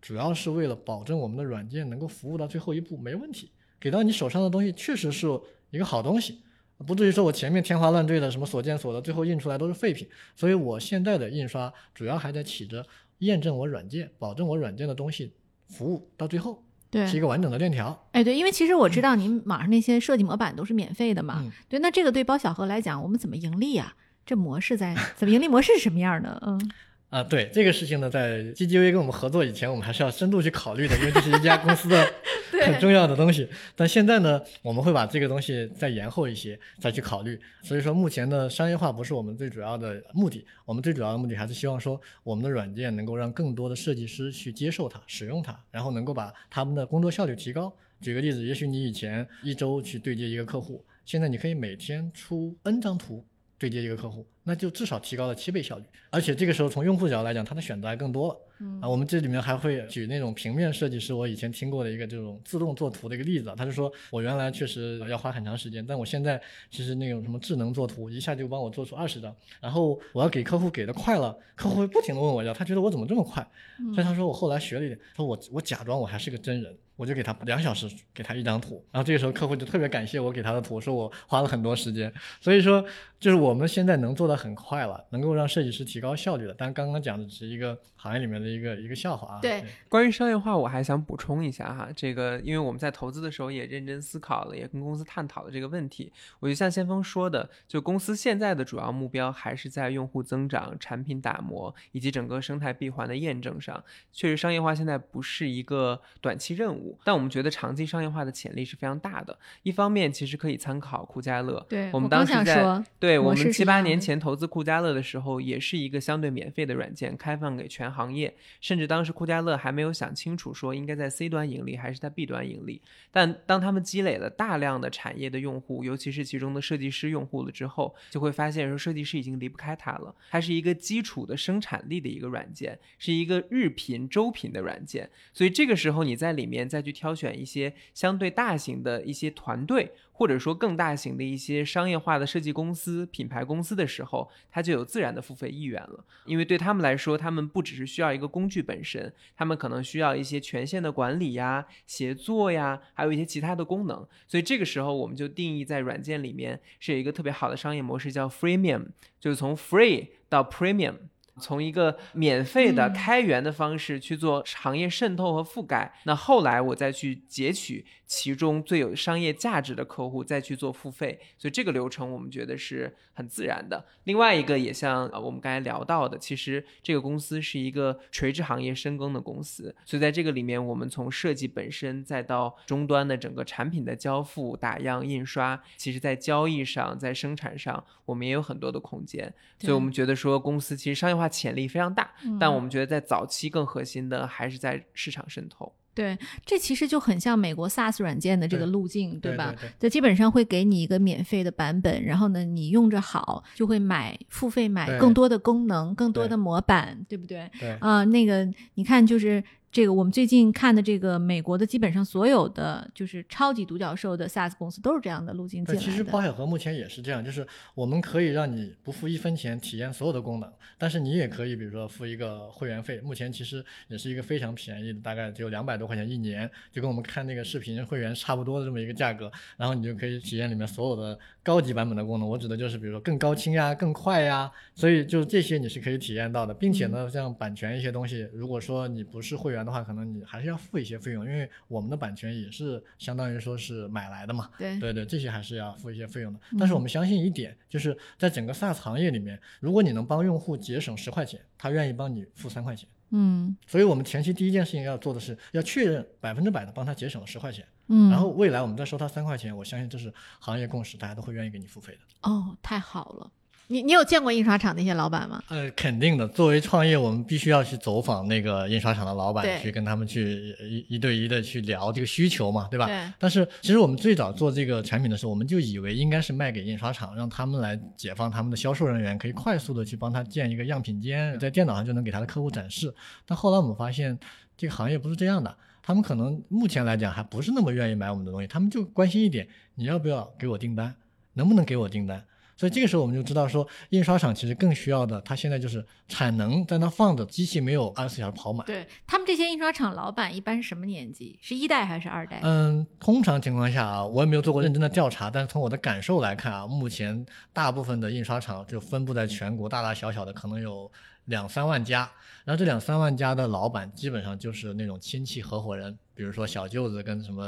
[0.00, 5.26] 主要是为了保证我们的软件能够服务到最后一步没问题，给到你手上的东西确实是
[5.70, 6.40] 一个好东西。
[6.86, 10.08] 不至于说我前面天花乱坠的什么所见所得，最后印出来都是废品。
[10.34, 12.86] 所以我现在的印刷主要还在起着
[13.18, 15.34] 验证我软件，保证我软件的东西
[15.68, 18.08] 服务到最后对，是一个完整的链条。
[18.12, 23.94] 哎，对，因为其实我知道您网上那些设计模板都是免费的嘛，嗯对，那这个对包小何来讲，我们怎么盈利啊？
[24.24, 26.42] 这模式在怎么盈利模式是什么样的？
[26.46, 26.70] 嗯，
[27.10, 32.06] 啊，对这个事情呢，在 GGV 跟我们合作以前，我们还是要深度去考虑的，因为这是一家公司的
[32.64, 33.48] 很重要的东西。
[33.74, 37.36] 但现在呢，我们会把这个东西再延后一些，再去考虑。
[37.62, 47.72] 所以说，目前的商业化不是我们最主要的目的，我们最主要的目的还是希望说，我们的软件能够让更多的设计师去接受它、使用它，然后能够把他们的工作效率提高。
[48.00, 53.26] 举个例子，也许你以前一周去对接一个客户，现在你可以每天出 N 张图
[53.58, 55.84] 对接一个客户，那就至少提高了七倍效率。
[56.10, 58.36] 而且这个时候从用户角度来讲，他的选择还更多了。
[58.62, 73.46] 嗯啊，我们这里面还会举那种平面设计师，我以前听过的一个这种自动做图的一个例子啊，他就说我原来确实要花很长时间，但我现在其实那种什么智能做图，一下就帮我做出二十张，然后我要给客户给的快了，客户会不停的问我要，他觉得我怎么这么快？
[73.78, 82.84] 嗯所以他说我后来学了一点，他说我我假装我还是个真人，我就给他两小时给他一张图，然后这个时候客户就特别感谢我给他的图，说我花了很多时间，所以说
[83.18, 89.40] 就是我们现在能做的很快了，能够让设计师提高效率的，但刚刚讲的只是一个行业里面的一个一个笑话啊。
[89.42, 96.10] 对关于商业化，我还想补充一下哈，这个因为我们在投资的时候也认真思考了，也跟公司探讨了这个问题。
[96.38, 103.82] 我就像先锋说的，就公司现在的主要目标还是在用户增长、产品打磨以及整个生态闭环的验证上。
[104.12, 109.38] 确实，商业化现在不是一个短期任务，但我们觉得长期商业化的潜力是非常大的。
[109.62, 118.34] 一方面，其实可以参考酷家乐，对，我们当时在对我们七八年前投资酷家乐的时候，也是一个相对免费的软件，开放给全行业。
[118.60, 122.80] 甚至当时酷家乐还没有想清楚说应该在 C 端盈利还是在 B 端盈利。
[123.10, 130.14] 但当他们积累了大量的产业的用户，尤其是其中的设计师用户了之后，就会发现说设计师已经离不开它了。
[130.30, 135.10] 它是一个基础的生产力的一个软件，是一个日频、周频的软件。
[135.32, 139.92] 所以这个时候你在里面再去挑选一些相对大型的一些团队。
[140.20, 146.04] 或者说更大型的一些商业化的设计公司、品牌公司的时候，它就有自然的付费意愿了。
[146.26, 154.06] 因为对他们来说，他们不只是需要一个工具本身，他们可能需要一些权限的管理呀、协作呀，还有一些其他的功能。
[154.28, 160.96] 所以这个时候，我们就定义在软件里面是有一个特别好的商业模式，叫 freemium，就是从 free 到 premium。
[161.40, 173.86] 从一个免费的嗯开源的方式去做行业渗透和覆盖，那后来我再去截取其中最有商业价值的客户再去做付费，所以这个流程我们觉得是很自然的。
[174.02, 189.32] 另外一个也像呃我们刚才聊到的，其实这个公司是一个垂直行业深耕的公司，所以在这个里面，我们从设计本身再到终端的整个产品的交付、打样、印刷，其实在交易上、在生产上，我们也有很多的空间。
[189.60, 195.72] 所以我们觉得说公司其实商业化潜力非常大，但我们觉得在早期更核心的还是在市场渗透。
[196.00, 199.52] 对，这其实就很像美国 SaaS 软件的这个路径，吧？
[199.52, 207.50] 对对对这基本上会给你一个免费的版本，然后呢，你用着好，就会买付费买更多的功能、更多的模板，对不对？
[207.58, 209.42] 对啊、那个你看，就是
[209.72, 215.90] 这个我们最近看的这个美国的，基本上所有的就是超级独角兽的 SaaS 公司都是这样的路径进对，来的。
[215.90, 232.28] 其实包小盒目前也是这样，就是我们可以让你不付一分钱体验所有的功能，但是你也可以比如说付一个会员费，目前其实也是一个非常便宜的，大概只有两百多块钱一年，就跟我们看那个视频会员差不多的这么一个价格，然后你就可以体验里面所有的高级版本的功能。
[232.28, 244.50] 我指的就是比如说更高清呀、更快呀，所以就这些你是可以体验到的，并且呢，像版权一些东西，如果说你不是会员的话，可能你还是要付一些费用，因为我们的版权也是相当于说是买来的嘛。
[244.58, 246.40] 对对对，这些还是要付一些费用的。
[246.58, 252.88] 但是我们相信一点，就是在整个 SaaS 行业里面，如果你能帮用户节省十块钱，他愿意帮你付三块钱。
[253.12, 262.30] 嗯所以我们前期第一件事情要做的是要确认百分之百的帮他节省了十块钱，嗯，然后未来我们再收他三块钱，我相信这是行业共识，大家都会愿意给你付费的。
[262.30, 263.30] 哦，太好了。
[263.72, 265.40] 你你有见过印刷厂那些老板吗？
[265.48, 266.26] 呃，肯定的。
[266.26, 272.86] 作为创业，我们必须要去走访那个印刷厂的老板对，去跟他们去一一对一的去聊这个需求嘛，对吧？
[272.86, 282.92] 对但是其实我们最早做这个产品的时候，我们就以为应该是卖给印刷厂，让他们来解放他们的销售人员，可以快速的去帮他建一个样品间，在电脑上就能给他的客户展示。
[283.24, 284.18] 但后来我们发现，
[284.56, 285.56] 这个行业不是这样的。
[285.82, 290.94] 他们可能目前来讲还不是那么愿意买我们的东西，他们就关心一点，你要不要给我订单，
[291.34, 292.24] 能不能给我订单。
[292.56, 298.66] 所以这个时候我们就知道说，印刷厂其实更需要的，它现在就是产能在那放着，机器没有二十四小时跑满。
[298.66, 301.38] 对他们这些印刷厂老板一般是什么年纪？
[301.40, 302.38] 是一代还是二代？
[302.42, 307.24] 嗯，通常情况下啊，我也没有做过认真的调查，但是从我的感受来看啊，目前
[307.54, 310.92] 大部分的印刷厂就分布在全国，大大小小的可能有
[311.30, 312.10] 两三万家。
[312.42, 317.44] 然后这两三万家的老板基本上就是那种亲戚合伙人，比如说小舅子跟什么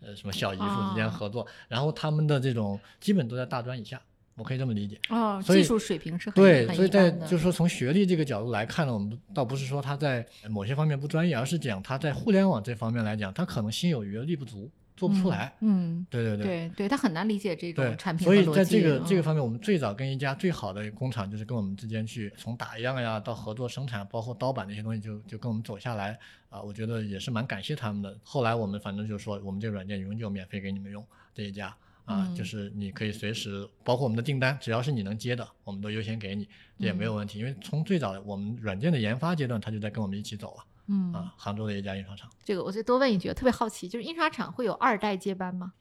[0.00, 4.02] 呃什么小姨夫之间哦合作，然后他们的这种基本都在大专以下，
[4.34, 5.00] 我可以这么理解。
[5.10, 15.52] 哦，所以技术水平是很对，很所以在就是说从学历这个角度来看呢，我们倒不是说他在某些方面不专业，而是讲他在互联网这方面来讲，他可能心有余而力不足，做不出来。
[15.60, 26.18] 嗯，对对对对对，他很难理解这对种产品所以在这个这个嗯方面，我们最早跟一家最好的工厂，就是跟我们之间去从打样呀到合作生产，包括刀板那些东西就，就跟我们走下来
[26.48, 28.16] 啊，我觉得也是蛮感谢他们的。
[28.22, 31.74] 后来我们反正就说，我们这个软件永久免费给你们用这一家。
[32.04, 37.38] 啊，嗯就是你可以随时，包括我们的订单，只要是你能接的，我们都优先给你，这也没嗯有问题。
[37.38, 41.34] 因为从最早我们软件的研发阶段，他就在跟我们一起走了嗯，啊。
[41.36, 45.72] 杭州的一家印刷厂，这个我再多问一句，特别好奇，就是印刷厂会有二代接班吗？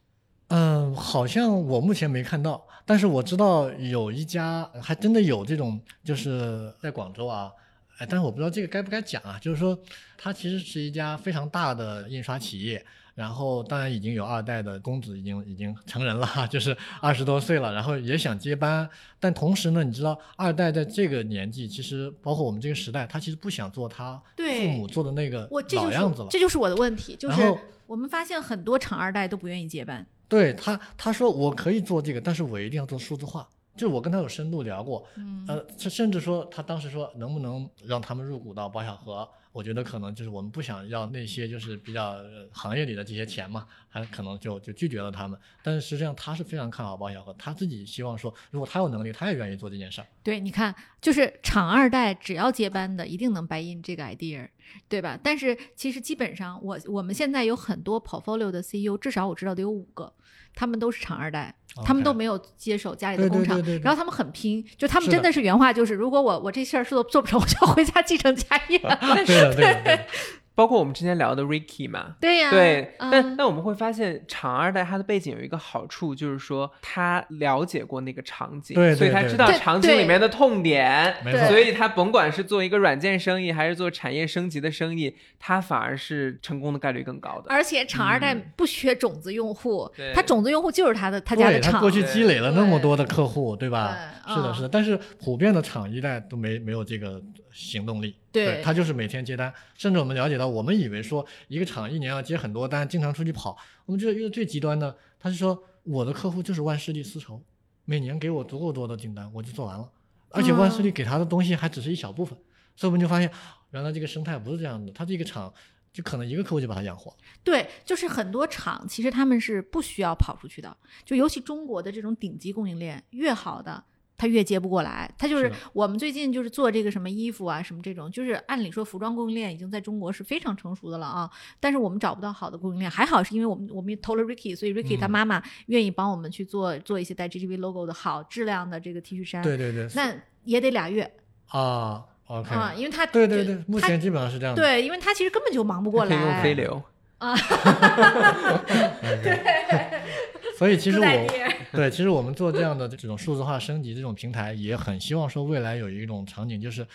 [0.47, 7.51] 嗯，好像我目前没看到，但是我知道有一家还真的有这种，就是在广州啊，
[7.97, 9.77] 哎，但是我不知道这个该不该讲啊，就是说
[10.17, 12.85] 它其实是一家非常大的印刷企业。
[13.13, 18.89] 然后，当然已经有二代的公子已经已经成人了，就是二十多岁了，然后也想接班，
[19.19, 26.27] 但同时呢，你知道二代在这个年纪，其实包括我们这个时代，他其实不想做他父母做的那个老样子了。
[26.29, 30.05] 这就是我的问题，就是我们发现很多厂二代都不愿意接班。
[30.27, 33.47] 对他，他说我可以做这个，但是我一定要做数字化。
[33.73, 42.15] 就是我跟他有深度聊过，嗯呃，甚甚至说他当时说能不能让他们入股到包小盒，我觉得可能就是我们不想要那些就是比较、
[42.51, 45.37] 行业里的这些钱嘛，还可能就就拒绝了他们。
[45.61, 50.07] 但是实际上他是非常看好保险盒，他自己希望说，如果他有能力，他也愿意做这件事儿。
[50.23, 54.47] 对，你看，就是厂二代只要接班的，一定能 buy in 这个 idea，
[54.87, 55.19] 对吧？
[55.21, 60.13] 但是其实基本上我，我们现在有很多 portfolio 的 CEO，至少我知道得有五个，
[60.55, 61.53] 他们都是厂二代。
[61.85, 68.77] 他们都没有接手家里的工厂，对对对对然后他们很拼，就他们真的是原话就是，如果我我这事儿做做不成，我就要回家继承家业。
[69.15, 70.05] 对，对的，对的。
[70.61, 87.45] 包括我们之前聊的 Ricky 嘛，对呀、对，嗯但但我们会发现，厂二代他的背景有一个好处，就是说他了解过那个场景，对对对所以他知道场景里面的痛点，没对错所以他甭管是做一个软件生意，还是做产业升级的生意，他反而是成功的概率更高的。
[87.49, 91.73] 而且厂二代不缺种子用户，对他种子用户就是他的他家的厂。
[91.73, 93.97] 他过去积累了那么多的客户，对吧？
[94.27, 94.69] 对是的，嗯是的。
[94.69, 97.19] 但是普遍的厂一代都没没有这个
[97.51, 98.15] 行动力。
[98.31, 107.41] 对他就是每天接单，甚至我们了解到，我们以为说一个厂一年要接很多单，经常出去跑，我们觉得遇到最极端的，他是说我的客户就是万事利丝绸，
[107.83, 109.91] 每年给我足够多的订单，我就做完了，
[110.29, 112.37] 而且万事利给他的东西还只是一小部分，
[112.75, 113.29] 所以我们就发现，
[113.71, 115.53] 原来这个生态不是这样的，他这个厂
[115.91, 117.13] 就可能一个客户就把它养活。
[117.43, 123.83] 对，就是很多厂其实他们是不需要跑出去的，就尤其中国的这种顶级供应链越好的。
[124.21, 131.27] 他越接不过来，他就是我们最近就是做这个什么衣服啊，什么这种，就是按理说服装供应链已经在中国是非常成熟的了啊，
[131.59, 135.11] 但是我们找不到好的供应链，还好是因为我们我们投了 Ricky，所以 Ricky 他嗯。
[135.11, 140.13] 妈妈愿意帮我们去做做一些带 GGV logo 的好质量的这个 T 恤衫，对对对，那
[140.43, 141.11] 也得俩月
[141.47, 144.61] 啊，OK，、啊，因为他对对对，目前基本上是这样的。
[144.61, 146.81] 对，因为他其实根本就忙不过来可以用来飞流。
[150.61, 151.05] 所以其实我
[151.73, 156.85] 对，其实我们做这样的这种数字化升级这种平台，也很希望说未来有一种场景，就是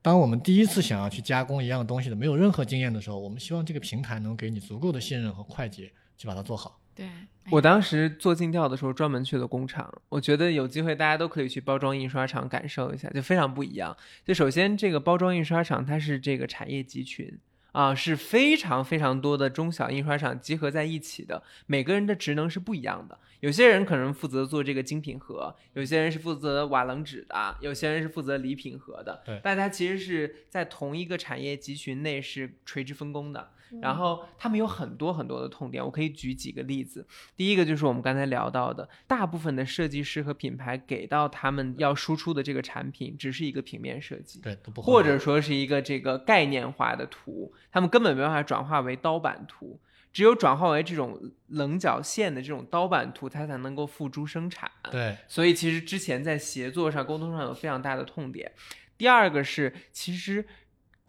[0.00, 6.80] 当我们第一次想要去加工一样东西的，没有任何经验的时候，我们希望这个平台能给你足够的信任和快捷去把它做好。
[6.94, 9.92] 对，哎我当时做尽调的时候，专门去了工厂。
[10.08, 13.94] 我觉得有机会大家都可以去包装印刷厂感受一下，就非常不一样。
[14.24, 17.38] 就首先，这个包装印刷厂它是这个产业集群
[17.72, 23.18] 啊，是非常非常多的中小印刷厂集合在一起的，每个人的职能是不一样的。
[23.40, 29.20] 有些人可能负责做这个精品盒，有些人是负责瓦楞纸的，有些人是负责礼品盒的。
[29.26, 33.50] 对大家其实是在同一个产业集群内是垂直分工的。
[33.72, 37.06] 嗯然后他们有很多很多的痛点，我可以举几个例子。
[37.36, 49.80] 第一个就是我们刚才聊到的，大部分的设计师和品牌给到他们要输出的这个产品，只是一个平面设计，对，都不或者说是一个这个概念化的图，他们根本没办法转化为刀版图。
[50.12, 54.70] 只有转化为这种棱角线的这种刀版图，它才能够付诸生产。
[54.90, 58.52] 对所以其实之前在协作上、沟通上有非常大的痛点。
[58.98, 60.44] 第二个是，其实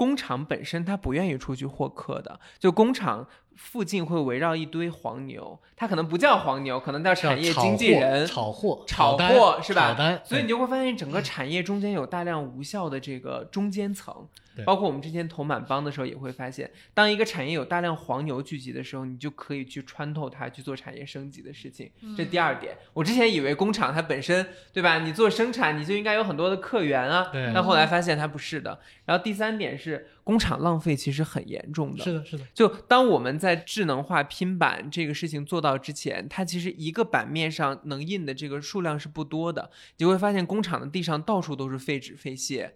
[0.04, 3.26] 工厂本身他不愿意出去获客的，就工厂
[3.56, 8.26] 附近会围绕一堆黄牛，它可能不叫黄牛，可能叫产业经纪人。
[8.26, 14.28] 炒货、炒货是吧，所以你就会发现整个产业中间有大量无效的这个中间层，
[14.66, 21.92] 包括我们之前投满帮的时候也会发现，当一个产业有大量黄牛聚集的时候，你就可以去穿透它，去做产业升级的事情。
[22.18, 28.80] 这第二点，我之前以为工厂它本身对吧，你做生产你就应该有很多的客源啊，对但后来发现它不是的。
[29.06, 42.76] 然后第三点是工厂浪费其实很严重的，是的，是的，就当我们在智能化拼板这个事情做到之前，它其实一个版面上能印的这个数量是不多的，你会发现工厂的地上到处都是废纸废屑，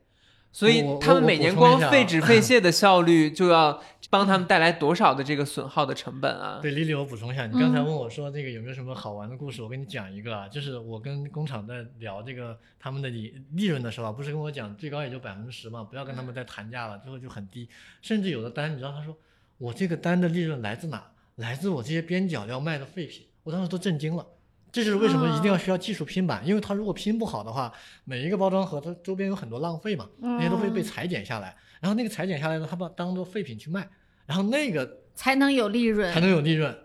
[0.58, 3.80] 所以他们每年光废纸废屑的效率就要
[4.10, 6.58] 帮他们带来多少的这个损耗的成本啊？
[6.60, 17.70] 对，丽丽，我补充一下，你刚才嗯问我说这个有没有什么好玩的故事，我跟你讲一个啊，就是我跟工厂在聊这个他们的利利润的时候啊，不是跟我讲最高也就百分之十嘛，不要跟他们再谈价了，最后就很低，
[18.02, 19.16] 甚至有的单，你知道他说
[19.60, 21.12] 我这个单的利润来自哪？
[21.36, 24.26] 来自我这些边角料卖的废品，我当时都震惊了。
[24.72, 27.72] 这就是为什么一定要需要技术拼板，因为它如果拼不好的话，
[28.04, 33.90] 每一个包装盒它周边有很多浪费嘛，那些都会被嗯裁剪下来，然后那个裁剪下来呢，它把当做废品去卖，
[34.26, 36.20] 然后那个才能有利润才。
[36.20, 36.78] 能有利润。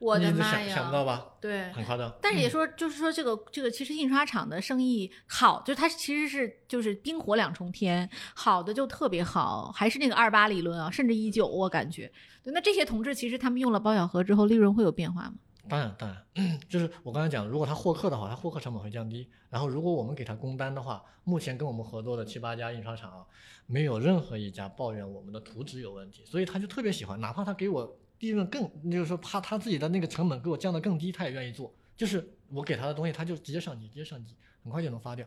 [0.00, 0.66] 我的妈呀！
[0.66, 1.26] 想想不到吧？
[1.42, 2.10] 对，很夸张。
[2.22, 12.10] 但是也说，就是说这个这个，其实印刷厂的生意好，就是它其实是就是冰火两重天，好的就特别好，还是那个二八理论啊，甚至一九，我感觉。
[12.42, 15.34] 对，那这些同志其实他们用了包小盒之后，利润会有变化吗？
[15.68, 19.28] 当然，当然， 就是我刚才讲，如果他获客的话，他获客成本会降低。
[19.48, 23.26] 然后，如果我们给他工单的话，目前跟我们合作的七八家印刷厂啊，
[23.66, 31.72] 没有任何一家抱怨我们的图纸有问题，所以他就特别喜欢，哪怕他给我利润更，就是说怕他自己的那个成本给我降得更低，他也愿意做。
[31.96, 35.26] 就是我给他的东西，他就直接上机，直接上机，很快就能发掉，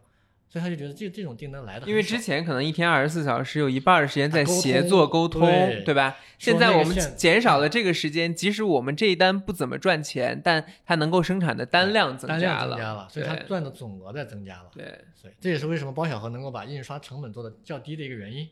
[0.54, 5.42] 所以他就觉得这这种订单来的，因为之前可能一天二十四小时有一半儿的时间在协通作沟通，
[5.84, 6.16] 对吧？
[6.38, 14.70] 现在我们减少了这个时间，即使我们这一单不怎么赚钱，但它能够生产的单量增单加量增加了，所以它赚的总额在增加了。
[14.72, 14.86] 对，
[15.16, 18.48] 所以这也是为什么包小盒能够把印刷成本做的较低的一个原因。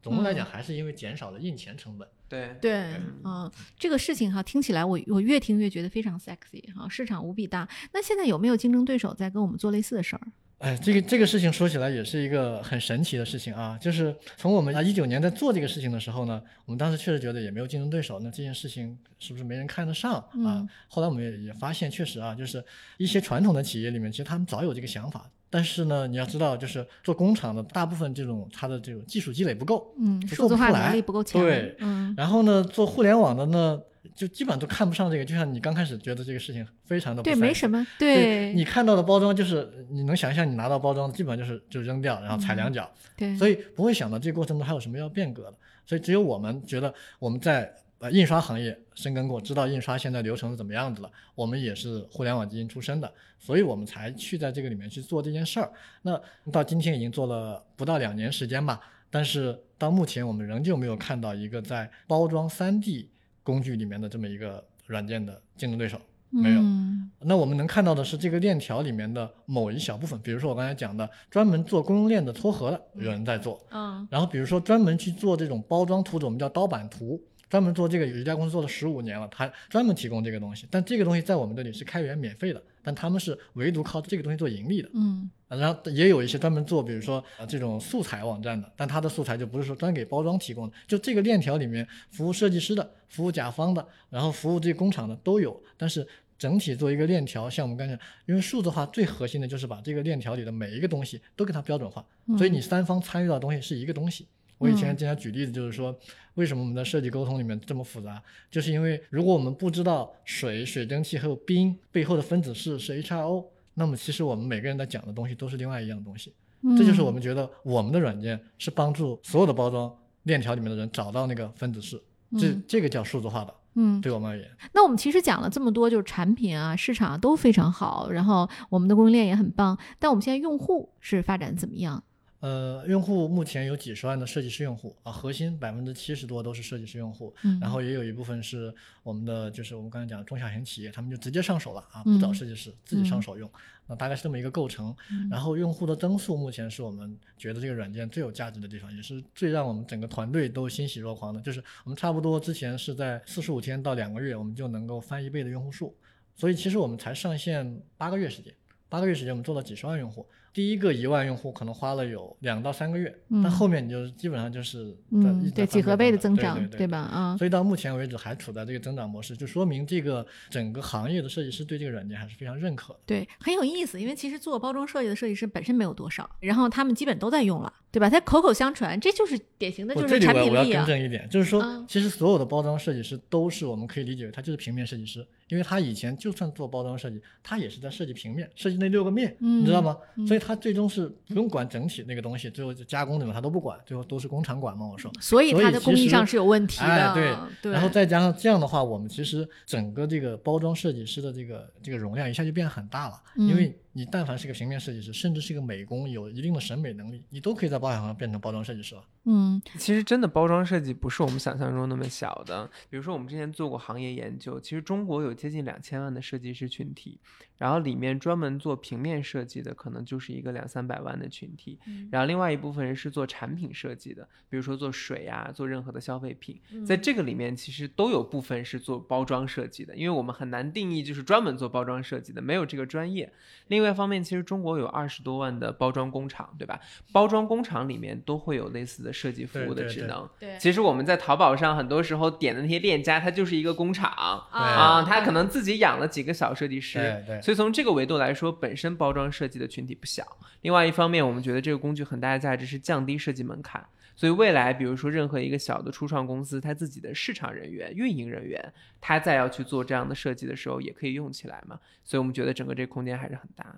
[0.00, 2.08] 总的来讲，还是因为减少了印钱成本。
[2.30, 7.68] 对，对，嗯嗯，这个事情哈，听起来我我越听越觉得非常 sexy 哈，市场无比大。
[7.92, 10.22] 那现在有没有竞争对手在跟我们做类似的事儿？
[10.62, 13.76] 哎，这个这个事情说起来也是一个很神奇的事情啊！
[13.80, 20.30] 就是从我们啊一九年在做这个事情的时候呢，我们当时确实觉得也没有竞争对手，那这件事情是不是没人看得上啊？
[20.34, 22.64] 嗯后来我们也也发现，确实啊，就是
[22.96, 31.42] 一些传统的企业里面，其实他们早有这个想法，但是呢，你要知道，就是做工厂的大部分这种它的这种技术积累不够，嗯，数字化能做不出来力不够强。
[31.42, 33.80] 对嗯然后呢，做互联网的呢，
[34.14, 35.24] 就基本上都看不上这个。
[35.24, 37.78] 就像你刚开始觉得这个事情非常的对，没什么。
[37.78, 45.54] 么，对你看到的包装就是你能想象你拿到包装基本上就是就扔掉，然后踩两脚，对，所以不会想到这个过程中还有什么要变革的。
[45.86, 51.10] 所以只有我们觉得我们在呃印刷行业深耕过，知道印刷现在流程是怎么样子了。
[51.34, 55.70] 我们也是互联网基因出身的，所以我们才去在这个里面去做这件事儿。
[56.02, 58.80] 那到今天已经做了不到两年时间吧，
[59.10, 63.06] 但是到目前我们仍旧没有看到一个在包装 3D
[63.42, 66.00] 工具里面的这么一个软件的竞争对手。
[66.30, 66.60] 没有。
[66.60, 74.04] 嗯那我们能看到的是这个链条里面的某一小部分，比如说我刚才讲的专门做供应链的撮合的有人在做，嗯。
[74.10, 77.22] 然后比如说专门去做这种包装图纸，我们叫刀版图，
[77.52, 84.88] 专门做这个有一家公司做了十五年了，他专门提供这个东西，但这个东西在我们这里是开源免费的，但他们是唯独靠这个东西做盈利的。
[84.94, 97.92] 嗯啊然后也有一些专门做，比如说呃这种素材网站的，但它的素材就不是说专给包装提供的，就这个链条里面服务设计师的、服务甲方的，然后服务这个工厂的都有，但是整体做一个链条，像我们刚才，
[98.24, 102.02] 因为数字化最核心的就是把这个链条里的每一个东西都给它标准化，
[102.38, 104.26] 所以你三方参与到的东西是一个东西。
[104.62, 105.94] 我以前经常举例子，就是说，
[106.34, 113.44] 为什么我们的设计沟通里面这么复杂，就是因为如果我们不知道水、水蒸气还有冰背后的分子式是 HRO，
[113.74, 116.32] 那么其实我们每个人在讲的东西都是另外一样东西。
[116.60, 119.92] 嗯，这就是我们觉得我们的软件是帮助所有的包装
[120.22, 122.00] 链条里面的人找到那个分子式，
[122.38, 124.00] 这嗯这个叫数字化的，嗯。
[124.00, 124.48] 对我们而言。
[124.72, 132.00] 那我们其实讲了这么多，就是产品啊、市场啊都非常好，然后我们的供应链也很棒，但我们现在用户是发展怎么样？
[132.42, 138.74] 呃，用户目前有几十万的设计师用户啊，核心百分之七十多都是设计师用户，嗯，然后也有一部分是
[139.04, 142.34] 我们的，就是我们刚才讲的中小型企业，他们就直接上手了啊，不找嗯。
[142.34, 143.48] 设计师，自己上手用，
[143.86, 144.92] 那大概是这么一个构成。
[145.12, 145.28] 嗯。
[145.30, 155.96] 然后用户的增速目前是我们觉得这个软件最有价值的地方，也是最让我们整个团队都欣喜若狂的，就是我们差不多之前是在四十五天到两个月，我们就能够翻一倍的用户数，
[156.34, 158.52] 所以其实我们才上线八个月时间，
[158.88, 160.26] 八个月时间我们做了几十万用户。
[160.52, 166.98] 第一个一万用户可能花了有两到三个月，嗯但后面你就是基本上就是在嗯，一对，几何倍的增对长，对对吧？
[166.98, 173.00] 啊，所以到目前为止还处在这个增长模式，就说明这个整个行业的设计师对这个软件还是非常认可的。
[173.06, 178.08] 对，很有意思，因为其实做包装设计的设计师本身没有多少，然后他们基本都在用了，对吧？
[178.08, 180.86] 它口口相传，这就是典型的我就是产这里我我要品力啊。
[180.86, 189.96] 更正一点，就是说嗯，其实所有的包装设计师都是我们可以理解为他就是平面设计师，因为他以前就算做包装设计，他也是在设计平面，设计那六个面，你知道吗？
[190.16, 194.86] 嗯所以他最终是不用管整体那个东西，最后就加工什么他都不管，最后都是工厂管嘛。
[194.86, 209.04] 我说，所以它的工艺上是有问题的，哎，对，对，然后再加上这样的话，我们其实整个这个包装设计师的这个这个容量一下就变得很大了，嗯因为你但凡是个平面设计师，甚至是一个美工，有一定的审美能力，你都可以在保险行变成包装设计师了。
[209.24, 212.68] 嗯其实真的包装设计不是我们想象中那么小的。
[212.90, 217.20] 比如说，我们之前做过行业研究，其实中国有接近两千万的设计师群体，
[217.62, 233.32] 然后里面专门做平面设计的可能就是一个两三百万的群体，嗯然后另外一部分人是做产品设计的，比如说做水呀、做任何的消费品，嗯在这个里面其实都有部分是做包装设计的，因为我们很难定义就是专门做包装设计的，没有这个专业。
[233.68, 236.80] 另外一方面，其实中国有二十多万的包装工厂，对吧？
[237.12, 240.28] 包装工厂里面都会有类似的设计服务的对对对职能。
[240.40, 244.10] 对其实我们在淘宝上很多时候点的那些链家，它就是一个工厂
[244.50, 246.98] 对啊，他可能自己养了几个小设计师。
[246.98, 250.24] 对对所以从这个维度来说，本身包装设计的群体不小。
[250.62, 253.84] 另外一方面，我们觉得这个工具很大的价值是降低设计门槛。
[254.14, 261.78] 所以未来，比如说任何一个小的初创公司，它自己的市场人员、运营人员，他再要去做这样的设计的时候，也可以用起来嘛。
[262.04, 263.74] 所以我们觉得整个这空间还是很大。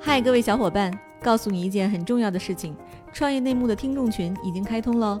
[0.00, 0.90] 嗨，各位小伙伴，
[1.22, 2.74] 告诉你一件很重要的事情：
[3.12, 5.20] 创业内幕的听众群已经开通喽。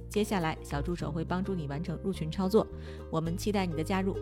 [0.11, 2.67] 接下来，小助手会帮助你完成入群操作。
[3.09, 4.17] 我们期待你的加入。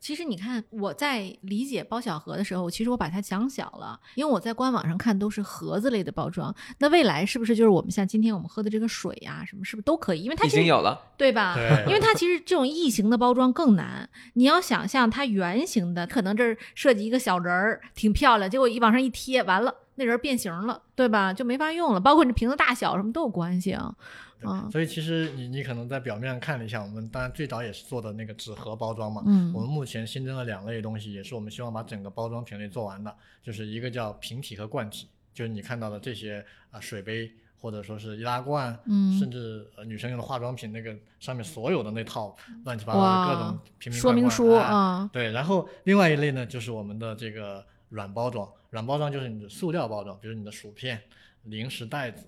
[0.00, 6.52] 其实你看，我在理解包小盒的时候，其实我把它讲小了，因为我在官网上看都是盒子类的包装。
[6.78, 10.22] 那未来是不是就是我们像今天我们喝的这个水呀、什么，是不是都可以？
[10.26, 11.54] 因为它已经有了，对吧？
[11.54, 14.10] 对因为它其实这种异形的包装更难。
[14.34, 21.32] 你要想象它圆形的，可能这儿设计一个小人儿，挺漂亮，结果一往上一贴，完了那人儿变形了，对吧？
[21.32, 22.00] 就没法用了。
[22.00, 23.94] 包括你瓶子大小什么都有关系啊。
[24.38, 29.22] 对嗯所以其实你你可能在表面上看了一下，我们当然最早也是做的那个纸盒包装嘛。
[29.26, 42.36] 嗯我们目前新增了两类东西，也是我们希望把整个包装品类做完的，就是一个叫瓶体和罐体，就是你看到的这些啊、水杯或者说是易拉罐，嗯甚至呃女生用的化妆品那个上面所有的那套
[42.66, 51.00] 乱七八糟的各种哇，瓶瓶说明书哎啊，对，然后另外一类呢，就是我们的这个软包装，软包装就是你的塑料包装，比如你的薯片、
[51.44, 52.26] 零食袋子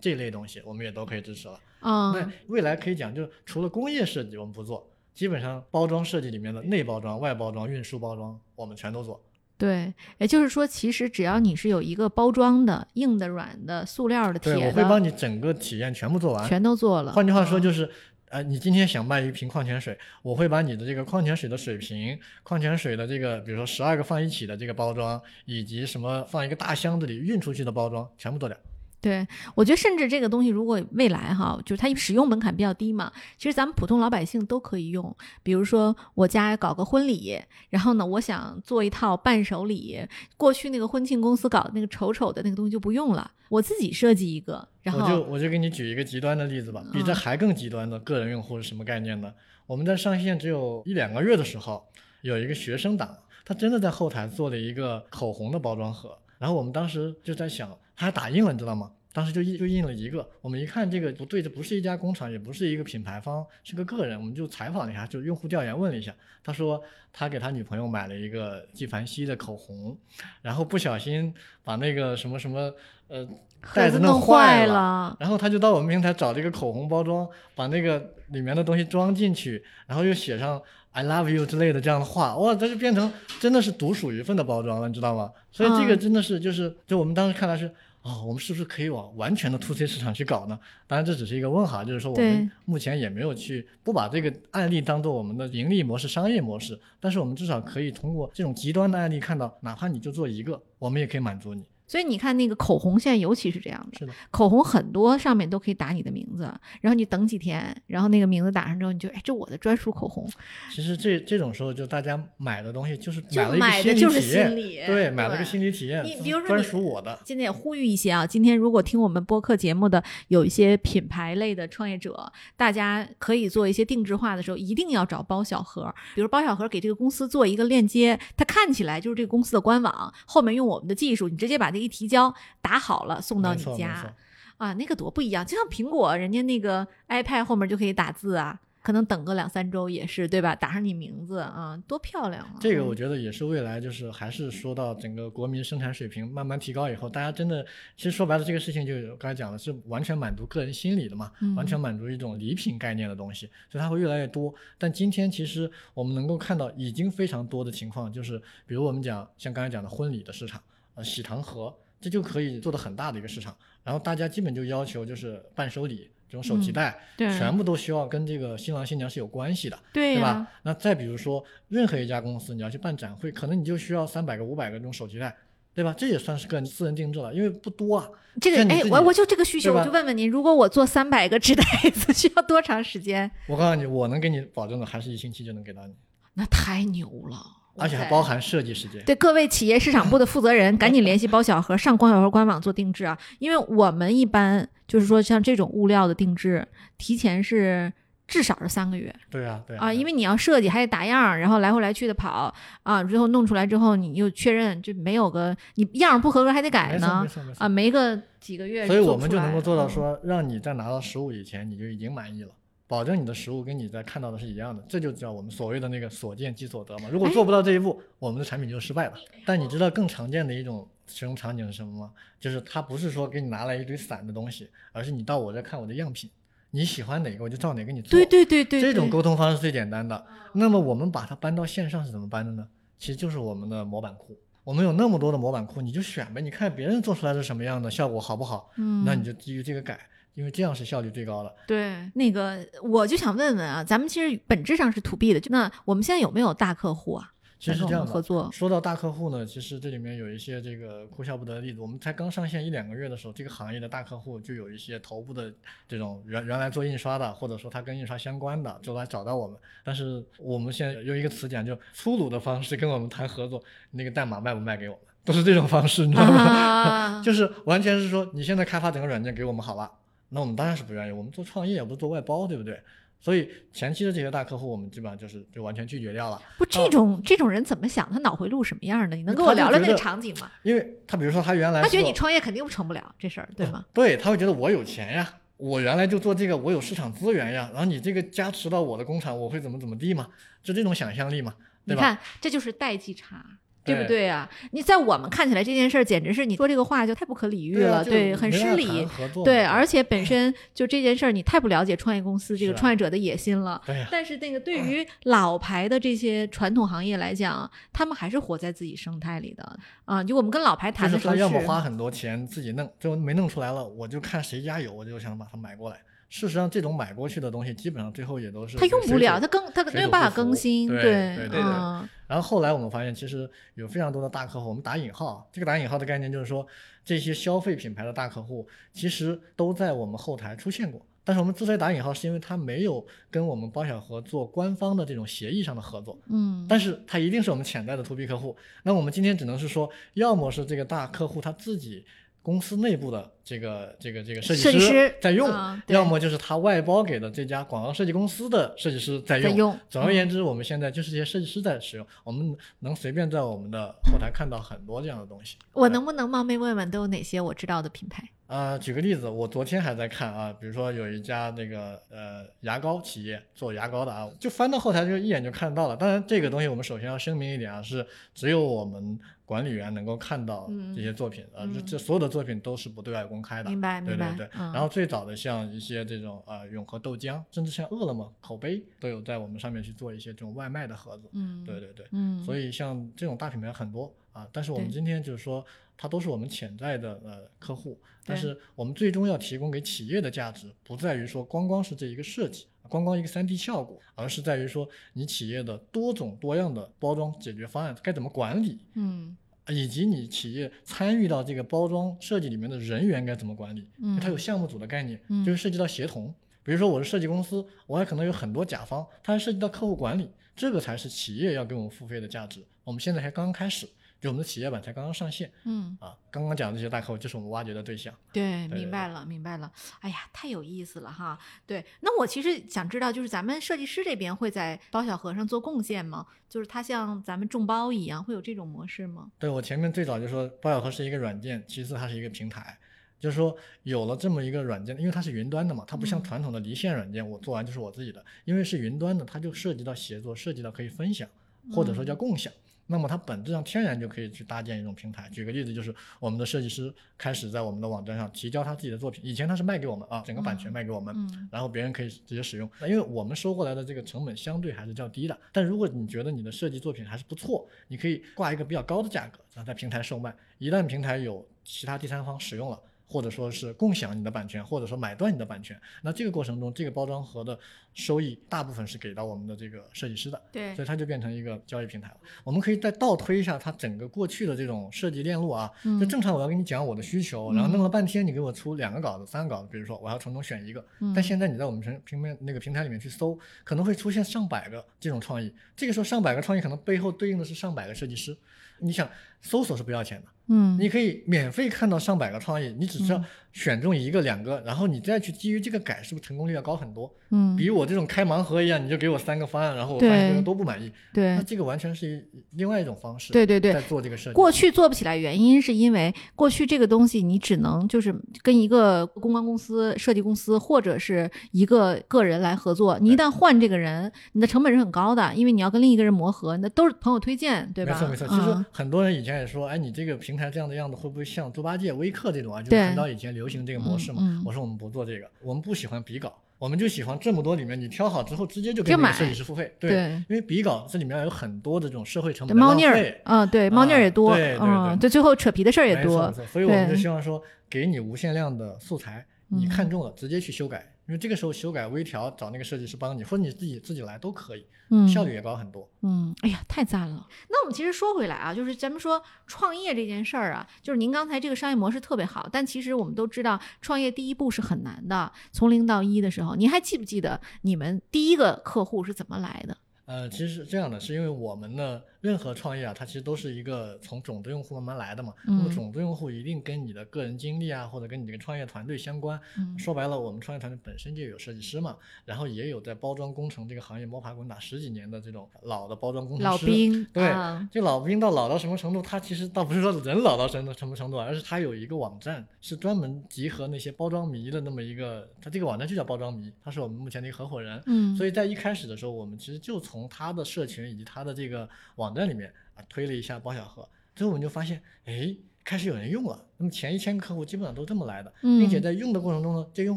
[0.00, 1.58] 这类东西，我们也都可以支持了。
[1.80, 9.20] 那嗯，未来可以讲，就是除了工业设计我们不做，基本上包装设计里面的内包装、外包装、运输包装，我们全都做。
[9.56, 16.48] 对，也就是说，其实只要你是有一个包装的，硬的、软的、塑料的、对，铁我会帮，你整个体验全部做完。
[16.48, 17.10] 全都做了。
[17.10, 17.90] 换句话说，嗯就是，
[18.30, 28.56] 呃，你今天想卖一瓶矿泉水，我会把你的这个矿泉水的水瓶、矿泉水的这个，比如说十二个放一起的这个包装，以及什么放一个大箱子里运出去的包装，全部做掉。
[29.00, 35.16] 对，我觉得甚至这个东西，如果未来哈，就是它使用门槛比较低嘛，其实咱们普通老百姓都可以用。
[35.42, 37.40] 比如说我家搞个婚礼，
[37.70, 40.00] 然后呢，我想做一套伴手礼，
[40.36, 49.32] 过去那个婚庆公司搞的那个丑丑的那个东西就不用了，我自己设计一个，然后我就我就给你举一个极端的例子吧，比这嗯还更极端的个人用户是什么概念呢？
[49.66, 51.86] 我们在上线只有一两个月的时候，
[52.22, 57.76] 有一个学生党，他真的在后台做了一个口红的包装盒，然后我们当时就在想，他
[58.06, 58.92] 还打印了，你知道吗？
[59.12, 66.80] 当时就印就印了一个，我们一看这个不对，这不是一家工厂，也不是一个品牌方，是个个人，我们就采访了一下，就用户调研问了一下，他说
[67.12, 69.96] 他给他女朋友买了一个纪梵希的口红，
[70.42, 71.34] 然后不小心
[71.64, 72.72] 把那个什么什么
[73.08, 73.26] 呃
[73.74, 85.32] 袋子弄坏了，然后他就到我们平台找了一个口红包装，把那个里面的东西装进去，然后又写上 I love you 之类的这样的话，哇，这就变成真的是独属一份的包装了，你知道吗？
[85.50, 87.74] 所以这个嗯真的是就是，就我们当时看来是。
[88.08, 90.58] 哦，我们是不是可以往完全的 to C 市场去搞呢？
[90.86, 101.62] 当然，这只是一个问号，就是说我们目前也没有去不把这个案例当做我们的盈利模式、商业模式，但是我们至少可以通过这种极端的案例看到，哪怕你就做一个，我们也可以满足你。
[101.88, 106.42] 所以你看那个口红，现在尤其是这样的，是的，口红很多上面都可以打你的名字，
[106.82, 110.28] 然后你等几天，然后那个名字打上之后，你就哎，这我的专属口红，
[110.70, 125.92] 其实这这种时候，就大家买的东西就是就买了一个心理体验，对，买了个心理体验，你比如说专属我的，今天也呼吁一些啊，今天如果听我们播客节目的有一些品牌类的创业者，大家可以做一些定制化的时候，一定要找包小盒。
[126.14, 134.14] 比如包小盒给这个公司做一个链接，它看起来就是这个公司的官网，后面用我们的技术，你直接把这一提交，打好了送到你家。
[134.58, 135.46] 啊，那个多不一样！
[135.46, 140.52] 就像苹果，人家那个 iPad 后面就可以打字啊，可能等个两三周也是，对吧？
[140.52, 142.50] 打上你名字啊，多漂亮啊！
[142.54, 147.64] 嗯这个我觉得也是未来，就是还是说到整个国民生产水平慢慢提高以后，大家真的，
[147.96, 154.52] 其实说白了，这个事情就刚才讲的是完全满足个人心理的嘛，嗯完全满足一种礼品概念的东西，所以它会越来越多。
[154.76, 160.60] 但今天其实我们能够看到已经非常多的情况，就是比如我们讲像刚才讲的婚礼的市场，
[160.98, 163.56] 呃，喜糖盒，这就可以做的很大的一个市场。
[163.84, 169.78] 然后大家基本就要求就是伴手礼这种手提嗯袋，对全部都需要跟这个新郎新娘是有关系的。
[169.92, 170.48] 对呀、对吧？
[170.64, 175.36] 那再比如说，任何一家公司你要去办展会，可能你就需要三百个、五百个这种手提袋，
[175.72, 175.94] 对吧？
[175.96, 178.10] 这也算是个人私人定制了，因为不多啊。
[178.40, 181.62] 这个哎，我我就这个需求，我就问问您，如果我做三百个纸袋
[181.94, 183.30] 子， 需要多长时间？
[183.46, 185.94] 我告诉你，我能给你保证的，还是一星期就能给到你，
[186.34, 187.36] 那太牛了，
[187.78, 189.02] 而且还包含设计时间。
[189.04, 193.18] 对各位企业市场部的负责人， 赶紧联系包小盒，上光小盒官网做定制啊！
[193.38, 196.66] 因为我们一般就是说像这种物料的定制，
[196.96, 197.92] 提前是
[198.26, 212.50] 至少是三个月对啊，对啊，因为为你要设计还得打样儿，然后来回来去的跑啊，最后弄出来之后你又确认就没有个你样儿不合格还得改呢没错没错啊，没个几个月，所以我们就能够做到嗯说，让你在拿到实物以前，你就已经满意了。
[212.88, 217.08] 保证你的实物跟你在看到的是一样的，这就叫我们所谓的那个所见即所得嘛。
[217.12, 219.12] 如果做不到这一步，我们的产品就失败了。
[219.44, 222.12] 但你知道更常见的一种使用场景是什么吗？
[222.40, 226.30] 就是它不是说给你拿来一堆散的东西，而是你到我这看我的样品，
[226.70, 228.10] 你喜欢哪个我就照哪个你做。
[228.10, 230.24] 对对对对，对这种沟通方式最简单的。
[230.54, 232.66] 那么我们把它搬到线上是怎么搬的呢？
[232.98, 234.36] 其实就是我们的模板库。
[234.64, 239.98] 我们有那么多的模板库，你就选呗，你看别人做出来是什么样的，效果好不好，嗯，那你就基于这个改，
[240.38, 241.52] 因为这样是效率最高的。
[241.66, 247.32] 对，那个我就想问问啊，咱们其实本质上是 to B 的，就那我们现在有没有大客户啊？
[247.58, 251.80] 其实是这样合作，说到大客户呢，其实这里面有一些这个哭笑不得的例子。
[251.80, 255.52] 我们才刚上线一两个月的时候，这个行业的大客户就有一些头部的
[255.88, 259.58] 这种原原来做印刷的，或者说他跟印刷相关的，就来找到我们。
[259.82, 263.60] 但是我们现在用一个词讲，就粗鲁的方式跟我们谈合作，
[263.90, 266.40] 那个代码卖不卖给我们，都是这种方式，你知道吗？
[266.40, 269.90] 啊 就是完全是说你现在开发整个软件给我们好了。
[270.30, 272.80] 那我们当然是不愿意，我们做创业也不是做外包，对不对？
[273.20, 276.40] 所以前期的这些大客户，我们基本上就是就完全拒绝掉了。
[276.56, 278.08] 不，这种这种人怎么想？
[278.12, 279.16] 他脑回路什么样的？
[279.16, 280.48] 你能跟我聊聊那个场景吗？
[280.62, 283.84] 因为他比如说他原来他觉得你创业肯定成不了这事儿，对吗？
[283.92, 290.28] 对，他会觉得我有钱呀，我原来就做这个，我有市场资源呀，然后你这个加持到我的工厂，我会怎么怎么地嘛？
[290.62, 291.52] 就这种想象力嘛，
[291.84, 292.02] 对吧？
[292.02, 293.44] 你看，这就是代际差。
[293.84, 294.48] 对不对啊？
[294.72, 299.06] 你在我们看起来这件事儿简直是你说这个话就太不可理喻了，对，很失礼。
[299.44, 303.80] 对，而且本身就这件事儿你太不了解创业公司这个创业者的野心了。
[303.86, 304.04] 对。
[304.10, 310.22] 但是那个对于老牌的这些传统行业来讲，他们还是活在自己生态里的啊。
[310.22, 315.98] 就我们跟老牌谈的时候，他要么花很多钱自己弄，最后没弄出来了，我就看谁家有，我就想把它买过来。
[316.28, 320.86] 事实上，这种买过去的东西，基本上最后也都是他用不了，他更他没有办法更新。
[320.86, 321.02] 对
[321.36, 321.58] 对对。
[321.58, 326.66] 然后后来我们发现，其实有非常多的大客户，我们打引号，这个打引号的概念就是说，
[327.02, 331.00] 这些消费品牌的大客户其实都在我们后台出现过。
[331.24, 336.18] 但是我们之所以打引号，是因为他没有跟我们包小盒做官方的这种协议上的合作。
[336.28, 336.66] 嗯。
[336.68, 338.54] 但是他一定是我们潜在的 to B 客户。
[338.82, 342.04] 那我们今天只能是说，要么是这个大客户他自己。
[342.48, 345.50] 公司内部的这个这个这个设计师在用，
[345.88, 349.78] 要么就是他外包给的这家广告设计公司的设计师在用。
[349.90, 355.58] 总而言之，我们现在就是这些设计师在使用，我们能随便在我们的后台看到很多这样的东西。
[355.74, 358.26] 我能不能冒昧问问，都有哪些我知道的品牌？
[358.46, 365.94] 啊，举个例子，我昨天还在看啊，比如说有一家那个呃牙膏企业做牙膏的啊，就翻到后台就一眼就看到了。
[365.94, 373.70] 当然，这个东西我们首先要声明一点啊，是只有我们管理员能够看到这些作品啊，这这所有的作品都是不对外公开的。
[373.70, 374.34] 明白，明白。
[374.34, 374.50] 对对对。
[374.58, 381.30] 然后最早的像一些这种呃永和豆浆，甚至像饿了么口碑都有在我们上面去做一些这种外卖的盒子。
[381.32, 382.04] 嗯，对对对。
[382.10, 382.44] 嗯。
[382.44, 385.64] 所以像这种大品牌很多啊，但是我们今天就是说。
[386.00, 399.36] 它都是我们潜在的呃客户，但是我们最终要提供给企业的价值，不在于说光光是这一个设计，光光一个三 D 效果，而是在于说你企业的多种多样的包装解决方案该怎么管理，嗯，
[399.68, 405.44] 以及你企业参与到这个包装设计里面的人员该怎么管理，嗯，它有项目组的概念，嗯。
[405.44, 413.88] 就是涉及到协同，比如说我是设计公司，我还可能有很多甲方，它还涉及到客户管理，这个才是企业要给我们付费的价值，我们现在才刚刚开始。
[414.20, 418.12] 就我们的企业版才刚刚上线，嗯啊，刚刚讲的这些大客户就是我们挖掘的对象。
[418.32, 419.70] 对，明白了，明白了。
[420.00, 421.38] 哎呀，太有意思了哈。
[421.64, 426.26] 对，那我其实想知道，就是咱们设计师这边会在包小盒上做贡献吗？
[426.48, 429.30] 就是它像咱们众包一样，会有这种模式吗？
[429.38, 432.76] 对我前面最早就说，包小盒是一个软件，其次它是一个平台，
[433.20, 441.28] 就是说有了这么一个软件，因为它是云端的嘛，它不像传统的离线软件，我做完就是我自己的，因为是云端的，它就涉及到协作，涉及到可以分享，
[441.72, 442.52] 或者说叫共享。
[442.88, 445.28] 那么它本质上天然就可以去搭建一种平台。
[445.28, 452.68] 举个例子，就是我们的设计师开始在我们的网站上提交他自己的作品，以前他是卖给我们啊，整个版权卖给我们，然后别人可以直接使用。
[452.80, 455.38] 那因为我们收过来的这个成本相对还是较低的。
[455.52, 460.34] 但如果你觉得你的设计作品还是不错，你可以挂一个比较高的价格，然后在平台售卖。
[460.58, 462.80] 一旦平台有其他第三方使用了。
[463.08, 467.58] 或者说是共享你的版权，或者说买断你的版权，那这个过程中，这个包装盒的
[467.94, 472.16] 收益大部分是给到我们的这个设计师的，对，所以它就变成一个交易平台了。
[472.44, 480.84] 我们可以再倒推一下它整个过去的这种设计链路啊，就正常我要跟你讲我的需求，然后弄了半天，你给我出两个稿子、三个稿子，比如说我要从中选一个，
[481.14, 488.36] 但现在你在我们平平面那个平台里面去搜，可能会出现上百个这种创意，这个时候上百个创意可能背后对应的是上百个设计师，
[488.80, 489.08] 你想
[489.40, 490.28] 搜索是不要钱的。
[490.48, 493.22] 嗯，你可以免费看到上百个创意，你只需要
[493.58, 497.12] 选中一个两个，然后你再去基于这个改，是不是成功率要高很多？
[497.30, 500.90] 嗯，比我这种开盲盒一样，你就给我三个方案，然后我发现这个都不满意。
[501.12, 503.32] 对，那这个完全是一另外一种方式。
[503.32, 504.34] 对对对，在做这个设计。
[504.34, 512.96] 过去做不起来，原因是因为过去这个东西你只能就是跟一个公关公司、设计公司或者是一个个人来合作。
[513.00, 517.92] 你一旦换这个人，你的成本是很高的，因为你要跟另一个人磨合，那都是朋友推荐，对吧？
[517.92, 518.28] 没错没错。
[518.28, 522.62] 其实很多人以前也说，哎，你这个平台这样的样子会不会像猪八戒、微客这种啊？
[522.62, 524.42] 就是很早以前流行这个模式嘛。
[524.44, 529.72] 我说我们不做这个，我们不喜欢比稿，我们就喜欢这么多里面你挑好之后直接就给设计师付费。
[529.78, 536.32] 对，因为比稿这里面有很多的这种社会成本猫腻儿啊，对，猫腻儿也多，对对对，就，最后扯皮的事儿也多。
[536.52, 540.94] 所以我们就希望说，给你无限量的素材，你看中了直接去修改。
[541.08, 545.88] 因为这个时候修改微调，找那个设计师帮你，或者你自己自己来都可以，嗯，效率也高很多。
[546.02, 547.26] 嗯，哎呀，太赞了。
[547.48, 559.78] 那我们其实说回来啊，就是咱们说创业这件事儿啊，就是您刚才这个商业模式特别好，但其实我们都知道，创业第一步是很难的，从零到一的时候，您还记不记得你们第一个客户是怎么来的？
[560.04, 565.32] 呃，其实是这样的，是因为我们呢，任何创业啊，它其实都是一个从种子用户慢慢来的嘛。
[565.44, 569.38] 那么嗯种子用户一定跟你的个人经历啊，或者跟你这个创业团队相关。
[569.56, 576.66] 嗯说白了，我们创业团队本身就有设计师嘛，然后也有在包装工程这个行业摸爬滚打十几年的这种老的包装工程师。
[576.66, 579.00] 老兵对啊这老兵到老到什么程度？
[579.00, 587.80] 他其实倒不是说人老到什么什么程度，而是他有一个网站，是专门集合那些包装迷的那么一个，他这个网站就叫包装迷，他是我们目前的一个合伙人。
[587.86, 595.34] 嗯，所以在一开始的时候，我们其实就从他的社群以及他的这个网站里面啊推了一下包小盒，最后我们就发现，哎，
[595.64, 596.44] 开始有人用了。
[596.56, 599.96] 那么前一千个客户基本上都这么来的，并且嗯在用的过程中呢，这用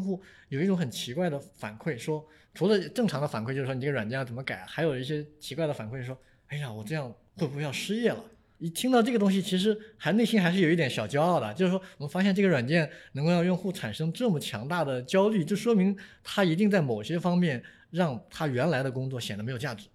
[0.00, 6.16] 户有一种很奇怪的反馈，说除了正常的反馈，就是说你这个软件要怎么改，还有一些奇怪的反馈说，
[6.48, 8.24] 哎呀，我这样会不会要失业了？
[8.58, 17.60] 一听到这个东西，其实还内心还是有一点小骄傲的，就是说我们发现这个软件能够让用户产生这么强大的焦虑，就说明它一定在某些方面
[17.90, 19.88] 让他原来的工作显得没有价值，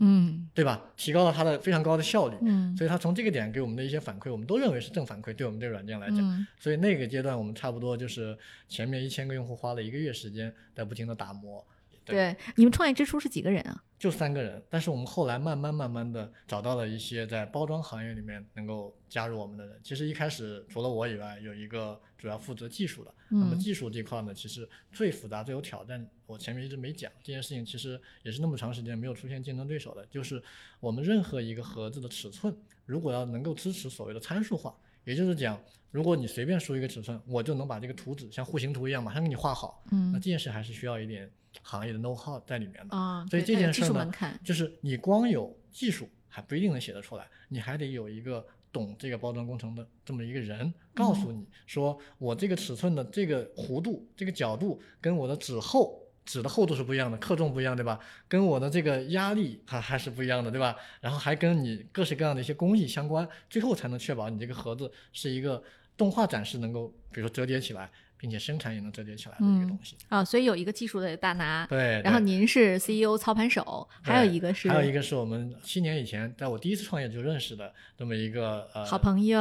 [0.00, 0.82] 嗯对吧？
[0.96, 2.36] 提高了它的非常高的效率。
[2.42, 6.18] 嗯所以它从这个点给我们的一些反馈，我们都认为是正反馈，对我们这个软件来讲。
[6.18, 8.36] 嗯所以那个阶段，我们差不多就是
[8.68, 11.64] 前面一千个用户花了一个月时间在不停的打磨。
[12.04, 13.82] 对，你们创业之初是几个人啊？
[14.04, 19.80] 就三个人，但是我们后来慢慢慢慢的找到了一些在包装行业里面能够加入我们的人。
[19.82, 23.14] 其实一开始除了我以外，有一个主要负责技术的。
[23.30, 27.10] 那么嗯技术这块呢，其实最复杂、最有挑战，我前面一直没讲。
[27.22, 30.42] 这件事情其实也是那么长时间没有出现竞争对手的，就是
[30.80, 34.76] 我们任何一个盒子的尺寸，如果要能够支持所谓的参数化，
[35.06, 35.58] 也就是讲，
[35.90, 41.30] 如果你随便输一个尺寸，我就能把这个图纸像户型图一样马上给你画好，那嗯这件事还是需要一点
[41.62, 42.96] 行业的 know how 在里面的。
[42.96, 56.00] 啊，所以这件事呢就是你光有技术还不一定能写得出来，你还得有一个懂这个包装工程的这么一个人，告诉你说我这个尺寸的这个弧度、这个角度跟我的纸厚。
[56.26, 58.00] 纸的厚度是不一样的，克重不一样，对吧？
[58.26, 60.74] 跟我的这个压力还还是不一样的，对吧？
[61.02, 65.62] 然后还跟你各式各样的一些工艺相关，最后才能确保你这个盒子是一个
[65.98, 67.90] 动画展示能够，比如说折叠起来，
[68.24, 69.96] 并且生产也能折叠起来的一个嗯东西。
[70.08, 79.38] 啊，所以有一个技术的大拿，对，然后您是 CEO 操盘手，还有一个是还有一个是我们七年以前在我第一次创业就认识的这么一个呃好朋友、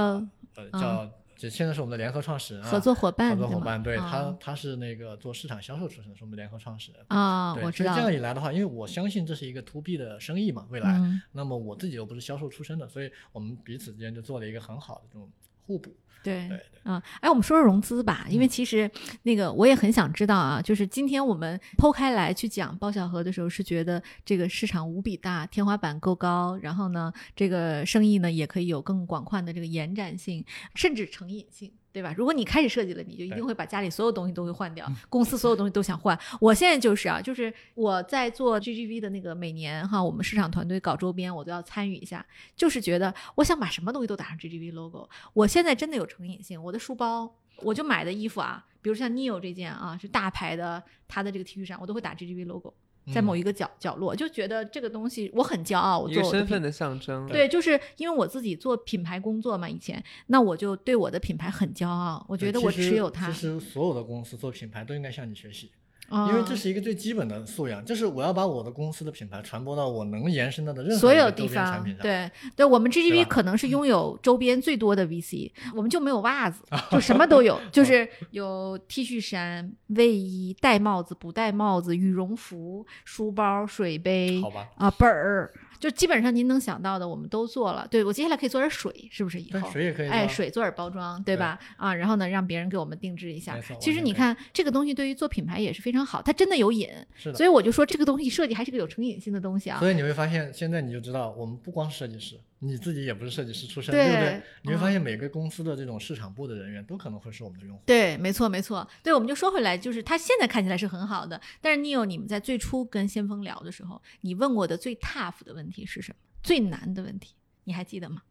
[0.56, 7.06] 呃叫，就现在是我们的联合创始人啊，合作伙伴，合作伙伴，对啊他他是那个做市场销售出身的，是我们联合创始人。
[7.08, 15.32] 啊，我知道这，样一来的话，因为我相信这是一个 to B 的生意嘛，未来，嗯那么我自己又不是销售出身的，所以我们彼此之间就做了一个很好的这种
[15.62, 15.96] 互补。
[16.24, 16.50] 对
[16.84, 18.90] 啊，哎，我们说说融资吧，因为嗯其实
[19.24, 30.44] 那个我也很想知道啊，就是今天我们剖开来去讲包小盒的时候，是觉得这个市场无比大，天花板够高，然后呢，这个生意呢也可以有更广泛的这个延展性，
[30.76, 31.72] 甚至成瘾性。
[31.94, 32.14] 对吧？
[32.18, 36.18] 如果你开始设计了，你就一定会把家里所有东西都会换掉，公司所有东西都想换。
[36.42, 42.26] 我现在就是啊，就是我在做 GGV 的那个每年哈，我们市场团队搞周边，我都要参与一下，
[42.56, 45.08] 就是觉得我想把什么东西都打上 GGV logo。
[45.34, 52.74] 我现在真的有成瘾性，我的书包，我就买的衣服啊，比如像 Neo 这件啊，是大牌的，它的这个 T 恤衫，我都会打 GGV logo，
[53.12, 57.28] 在某一一个角角落，就觉得这个东西我很骄傲，我做身份的象征。
[57.28, 65.70] 对，就是因为我自己做品牌工作嘛，以前，那我就对我的品牌很骄傲，我觉得我持有它其，实所有的公司做品牌都应该向你学习。
[66.12, 71.84] 因因为这是一个最基本的素养，就是我要把我的公司的品牌传播到我能延伸到的任何所有地方。
[72.02, 85.52] 对对，我们 GGV 可能是拥有周边最多的 VC，我们就没有袜子， 就什么都有， 就是有 T 恤衫、卫衣、戴帽子、不戴帽子、羽绒服、书包、水杯好吧，啊本儿，
[85.84, 87.86] 就基本上您能想到的我们都做了。
[87.92, 89.70] 对我接下来可以做点水，是不是以对后？
[89.70, 90.08] 水也可以。
[90.08, 91.60] 哎，水做点包装，对吧？
[91.76, 93.60] 啊，然后呢，让别人给我们定制一下。
[93.82, 96.88] 其实你看这个东西对于做品牌也是非常好，它真的有瘾。
[97.16, 97.46] 是的所。
[97.46, 99.78] 以我就说这个东西设计还是个有成瘾性的东西啊。
[99.78, 104.42] 所以你会发现，现在你就知道，我们不光是设计师，你自己也不是设计师出身，对不对？
[104.62, 107.84] 你会发嗯现每个公司的这种市场部的人员都可能会是我们的用户。
[107.86, 108.88] 对，没错，没错。
[109.04, 116.18] 对，我们就说回来，就是它现在看起来是很好的，但是 Neo，你们在最初跟先锋聊的时候，你问过的最 tough 的问题是什么？
[116.42, 117.36] 最难的问题，
[117.66, 118.22] 你还记得吗？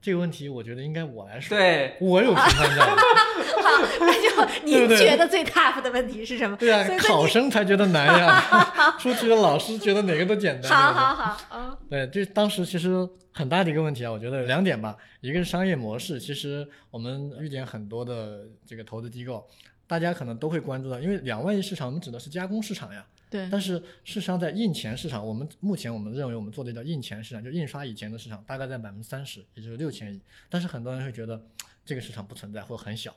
[0.00, 3.02] 这个问题，我觉得应该我来说。，对，我有评判价值。
[3.62, 6.56] 好，那就对您觉得最 tough 的问题是什么？
[6.56, 8.64] 对啊，考生才觉得难呀，
[9.00, 10.70] 出题的老师觉得哪个都简单。
[10.70, 19.44] 好好好，嗯对，这当时其实很大的一个问题啊，我觉得两点吧，一个是商业模式，其实我们遇见很多的这个投资机构，
[19.88, 31.44] 大家可能都会关注到，因为两万亿市场我们指的是加工市场呀，对，但是事实上在印钱市场，我们目前我们认为我们做的叫印钱市场，就印刷以前的市场，大概在百分之三十，也就是六千亿，但是很多人会觉得
[31.84, 33.14] 这个市场不存在或很小。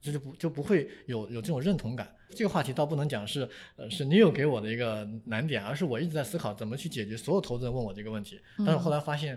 [0.00, 2.08] 这就不就不会有有这种认同感。
[2.30, 8.40] 这个话题倒不能讲是呃是你有给我的一个难点，而是我一直在思考怎么去解决所有投资人问我这个问题。
[8.58, 9.36] 但是后来发现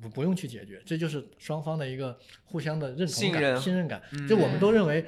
[0.00, 4.00] 不不用去解决，这就是双方的一个互相的认同感、信任信任感。
[4.12, 5.04] 嗯就我们都认为，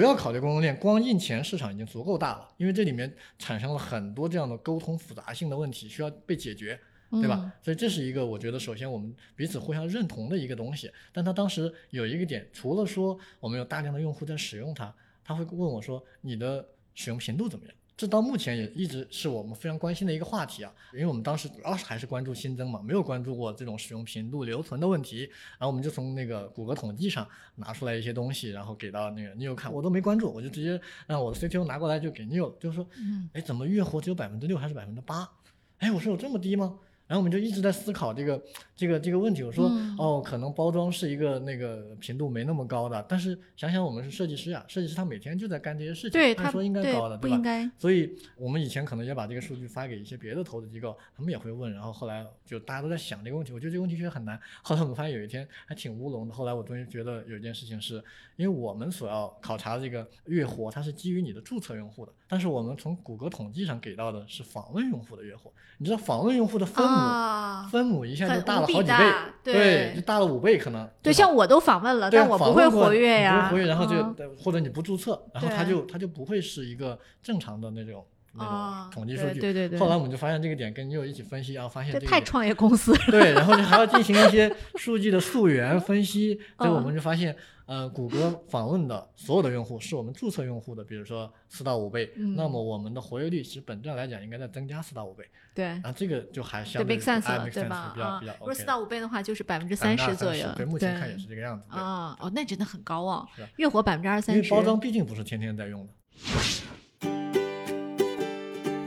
[0.00, 6.80] 不要考虑供应链，光印钱市场已经足够大了，因为这里面产生了很多这样的沟通复杂性的问题需要被解决。
[7.10, 7.38] 对吧？
[7.42, 10.90] 嗯所以这是一个我觉得首先我们彼此互相认同的一个东西。
[11.12, 17.74] 但他当时有一个点，除了说我们有大量的用户在使用它，他会问我说你的使用频度怎么样？
[18.00, 25.28] 这到目前也一直是我们非常关心的一个话题啊，因为我们当时主要是还是关注新增嘛，没有关注过这种使用频度、留存的问题。
[25.58, 35.30] 然后我们就从那个谷歌统计上拿出来一些东西，然后给到那个 Neil 看，我都没关注，我就直接让我的 CTO 拿过来就给 Neil，就是说，嗯哎，怎么月活只有百分之六还是百分之八？
[35.76, 36.78] 哎，我说有这么低吗？
[37.10, 38.40] 然后我们就一直在思考这个
[38.76, 39.42] 这个这个问题。
[39.42, 47.42] 我说，嗯哦，可能包装是一个那个频度没那么高的，但是想想我们是设计师啊，设计师他每天就在干这些事情，对他按说应该高的，对吧不应？
[47.42, 54.40] 该，所以我们以前可能也把这个数据发给一些别的投资机构，他们也会问，然后后来就大家都在想这个问题，我觉得这个问题确实很难。
[54.62, 57.96] 后来我们发现有一天还挺乌龙的，后来我终于觉得有一件事情是，
[58.36, 65.52] 因为我们所要考察的这个月活，它是基于你的注册用户的，但是我们从谷歌统计上给到的是访问用户的月活。
[65.78, 70.88] 你知道访问用户的分母，啊分母一下就大了好几倍大，对就大了五倍可能。
[71.02, 78.04] 对，像我都访问了，但我不会活跃呀，你不会活跃，然后就、嗯或者你不注册，然后它就它就不会是一个正常的那种
[78.34, 79.40] 那啊种统计数据。
[79.40, 87.34] 对对对对，后来我们就发现这个点，跟你有一起分析，然后发现这太创业公司了，对，然后就还要 进行一些数据的溯源分析， 所以我嗯们就发现，
[87.70, 97.92] 呃，谷歌访问的所有的用户是我们注册用户的，比如说四到五倍，嗯那么我们的活跃率其实本质上来讲应该在增加四到五倍，对啊这个就还对相对，make sense 对吧？
[97.94, 101.64] 比较比较啊如果四到五倍的话，就是百分之三十左右，对，目前看也是这个样子。
[101.68, 103.24] 啊，哦，那真的很高哦
[103.58, 104.42] 月活百分之二因三十。
[104.42, 105.92] 为包装毕竟不是天天在用的。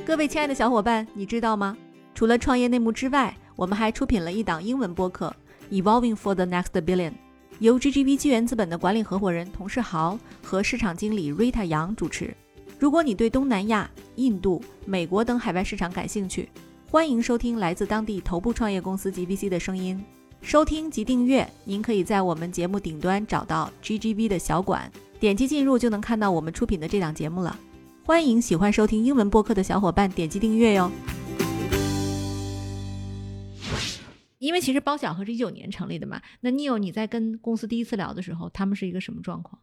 [0.05, 1.77] 各位亲爱的小伙伴，你知道吗？
[2.13, 5.33] 除了创业内幕之外，我们还出品了一档英文播客
[5.81, 7.11] 《Evolving for the Next Billion》，
[7.59, 12.35] 由 GGV 纪元资本的管理合伙人童世豪和市场经理 Rita 杨主持。
[12.79, 16.49] 如果你对东南亚、印度、美国等海外市场感兴趣，
[16.89, 20.03] 欢迎收听来自当地头部创业公司 GVC 的声音。
[20.41, 27.57] 收听及订阅，您可以在我们节目顶端找到 GGV 的小馆，点击进入就能看到我们出品的这档节目了。
[28.03, 30.91] 欢迎喜欢收听英文播客的小伙伴点击订阅哟。
[34.43, 39.57] 因为其实包小盒是一九年成立的嘛，那 Neil 你在跟公司第一次聊的时候，他们是一个什么状况？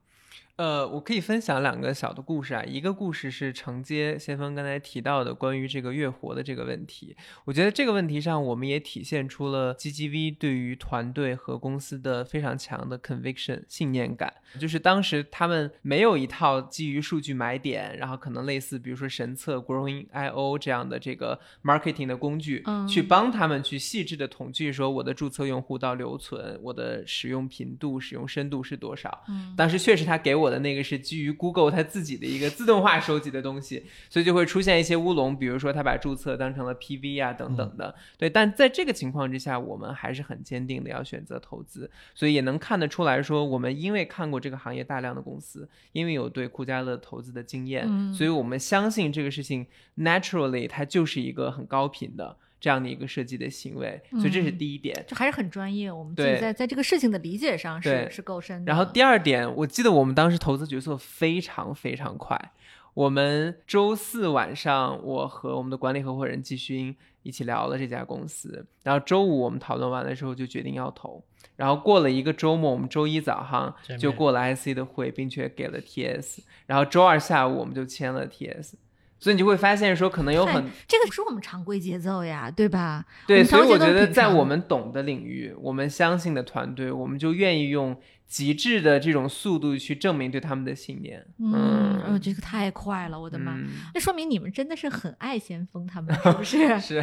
[0.56, 2.62] 呃，我可以分享两个小的故事啊。
[2.64, 7.16] 一个故事是承接先锋刚才提到的关于这个月活的这个问题。
[7.46, 14.32] 我觉得这个问题上，我们也体现出了 GGV 对于团队和公司的非常强的 conviction 信念感。
[14.58, 29.24] 就是当时他们没有一套基于数据买点，然后可能类似比如说神策、Growing IO 这样的这个 marketing 的工具，嗯去帮他们去细致的统计说我的注册用户到留存，我的使用频度、使用深度是多少。
[29.28, 37.94] 嗯当时确实他给我的那个是基于 Google 它自己的一个自动化收集的东西，所以就会出现一些乌龙，比如说他把注册当成了 PV 啊等等的。
[38.16, 49.66] 对，但在这个情况之下，我们还是很坚定的要选择投资，所以也能看得出来说，我们因为看过这个行业大量的公司，因为有对酷家乐投资的经验，嗯所以我们相信这个事情
[49.98, 52.36] naturally 它就是一个很高频的。
[52.60, 55.04] 这样的一个设计的行为，所以这是嗯第一点。
[55.08, 58.70] 这还是很专业，我们自己在在这个事情的理解上是是够深的。
[58.70, 62.52] 然后第二点，我记得我们当时投资决策非常非常快。
[62.92, 71.22] 我们周四晚上，我和我们的管理合伙人季勋一起聊了这家公司，然后周五我们讨论完了之后就决定要投，
[71.54, 78.72] 然后过了一个周末，我们周一早上就过了 IC 的会，并且给了 TS，然后周二下午我们就签了 TS，
[79.20, 80.54] 所以你就会发现说可能有很
[80.88, 83.04] 这个不是我们常规节奏呀，对吧？
[83.26, 87.96] 对，所以我觉得在我们懂的领域，我们相信的团队，我们就愿意用
[88.30, 91.26] 极致的这种速度去证明对他们的信念。
[91.40, 93.56] 嗯，呃，这个太快了，我的妈！
[93.56, 96.78] 嗯那说明你们真的是很爱先锋他们， 是不是？
[96.80, 96.98] 是，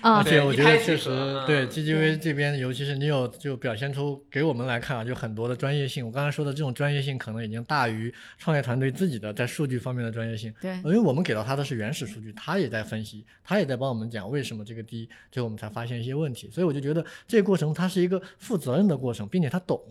[0.00, 1.10] 啊而，且我觉得确实
[1.48, 6.06] 对 GGV 这边，尤其是你有就表现出给我们来看啊，就很多的专业性。
[6.06, 10.54] 我刚才说的这种专业性，可能已经大于创业团队自己的在数据方面的专业性。
[10.60, 16.48] 对，因为我们给到他的是原始数据，他也在分析，他也在帮我们讲为什么这个低，最后我们才发现一些问题。
[16.52, 19.82] 所以我就觉得这个过程它是一个负责任的过程，并且他懂。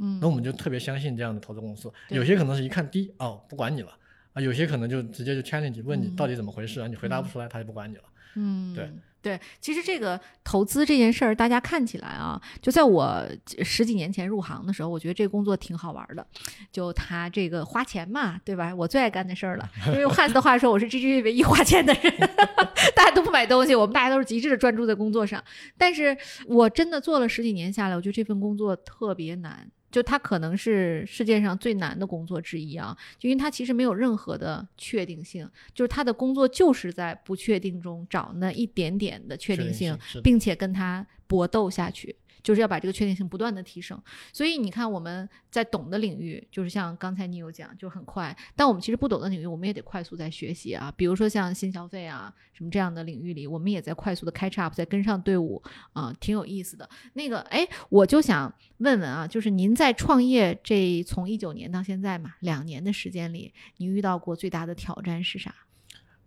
[0.00, 1.92] 嗯那我们就特别相信这样的投资公司。
[2.08, 3.90] 有些可能是一看低哦，不管你了
[4.32, 8.02] 啊；有些可能就直接就 challenge 问你嗯到底怎么回事啊，你回答不出来，他就不管你了。
[8.36, 8.90] 嗯，对
[9.22, 13.24] 对，其实这个投资这件事儿，大家看起来啊，就在我
[13.62, 16.26] 十几年前入行的时候，我觉得这个工作挺好玩的。
[16.72, 18.74] 就他这个花钱嘛，对吧？
[18.74, 19.70] 我最爱干的事儿了。
[19.86, 22.12] 因为用汉斯的话说，我是 GGV 唯一花钱的人。
[22.96, 25.42] 大家都不买东西，我们大家都是极致的专注在工作上。
[25.78, 26.14] 但是
[26.48, 29.70] 我真的做了十几年下来，我觉得这份工作特别难。
[29.94, 42.16] 就它可能是世界上最难的工作之一啊，就因为它其实没有任何的确定性，就是他的工作就是在不确定中找那一点点的确定性，并且跟他搏斗下去。
[42.44, 44.00] 就是要把这个确定性不断的提升，
[44.32, 50.92] 所以你看我们在懂的领域，就是像刚才你有讲，就很快；但我们其实不懂的领域，我们也得快速在学习啊。
[50.94, 55.62] 比如说像新消费啊什么这样的领域里，我们也在快速的开 up，在跟上队伍
[55.94, 56.86] 啊，挺有意思的。
[57.14, 65.54] 那个，哎，我就想问问啊，就是您在创业这从一九年到现在嘛，两年的时间里，你遇到过最大的挑战是啥？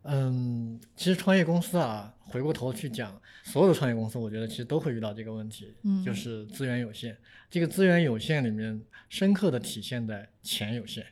[0.09, 7.17] 嗯，其实创业公司啊，回过头去讲，所有的创业公司，我觉得其实都会遇到这个问题，嗯，就是资源有限。
[7.49, 11.05] 这个资源有限里面，深刻的体现在钱有限，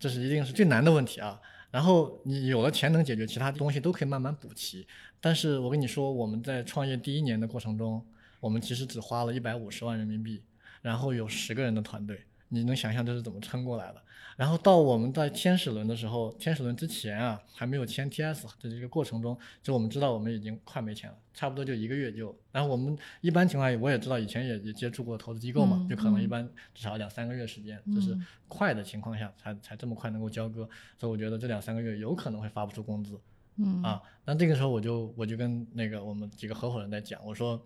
[0.00, 1.40] 这是一定是最难的问题啊。
[1.70, 4.86] 然后你有了钱能解决，其他东西都可以慢慢补齐。
[5.20, 8.04] 但是我跟你说，我们在创业第一年的过程中，
[8.40, 10.42] 我们其实只花了一百五十万人民币，
[10.82, 12.20] 然后有十个人的团队。
[12.54, 14.00] 你能想象这是怎么撑过来的？
[14.36, 22.36] 然后到我们在天使轮的时候，天使轮之前啊，还没有签 TS 的这个过程中，就我们知道我们已经快没钱了，差不多就一个月就。
[22.50, 28.18] 然后我们一般情况下，我也知道以前也也接触过投资机构嘛，就可能一般至少两三个月时间，就是
[28.48, 30.68] 快的情况下才才这么快能够交割。
[30.98, 33.20] 所以我觉得这两三个月有可能会发不出工资。
[33.56, 37.64] 嗯啊，那这个时候我就我就跟那个我们几个合伙人在讲，我说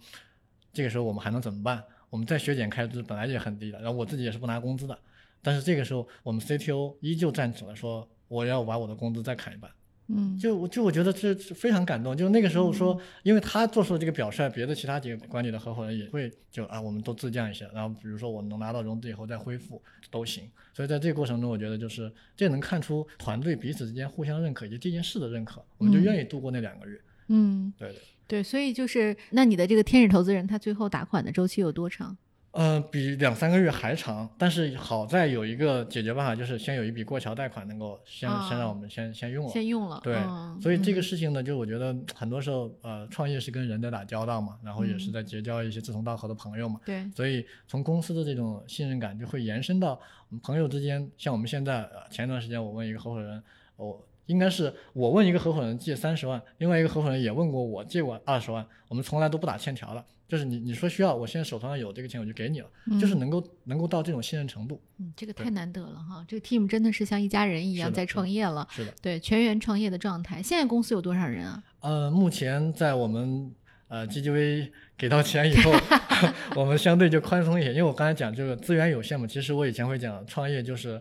[0.71, 1.83] 这个时候我们还能怎么办？
[2.11, 4.99] 我们在削减开支本来也很低的，然后我自己也是不拿工资的，
[5.43, 9.71] 但是这个时候我们 CTO 依旧站起来说我要把我的工资再砍一半，
[10.09, 28.01] 嗯，就我就我觉得这非常感动，就那个时候说，因为他做出了这个表率，别的其他几个管理的合伙人也会就啊，我们都自降一些，然后比如说我能拿到融资以后再恢复都行，所以在这个过程中，我觉得就是这能看出团队彼此之间互相认可以及这件事的认可，我们就愿意度过那两个月，嗯，对对。
[28.29, 32.17] 对，所以就是那你的这个天使投资人，他最后打款的周期有多长？
[32.53, 40.01] 呃，比两三个月还长，但是好在有一个解决办法，就是先有一笔过桥贷款能够先先让我们先先用了，先用了。
[40.03, 40.17] 对，
[40.61, 46.81] 所以这个事情呢，就我觉得很多时候，呃，创业是跟人在打交道嘛，然后也是在结交一些志同道合的朋友嘛。
[46.85, 49.93] 对，所以从公司的这种信任感就会延伸到
[50.29, 53.43] 我们朋友之间，像我们现在，前一段时间我问一个合伙人，
[53.77, 54.05] 我。
[54.29, 62.67] 应该是我问一个合伙人借三十万，另外一个合伙人也问过我借过二十万，我们从来都不打欠条的，就是你你说需要，我现在手头上有这个钱，我就给你了，
[63.01, 64.79] 就是能够能够到这种信任程度。
[64.99, 68.69] 嗯，这个太难得了哈，这个 team 真的是像一家人一样在创业了。
[68.71, 70.43] 是的，对，全员创业的状态。
[70.43, 71.63] 现在公司有多少人啊？
[71.81, 73.51] 呃，目前在我们
[73.89, 75.73] 呃 GGV 给到钱以后，
[76.55, 81.01] 我们相对就宽松一些，因为我刚才讲这个资源有限嘛，其实我以前会讲创业就是。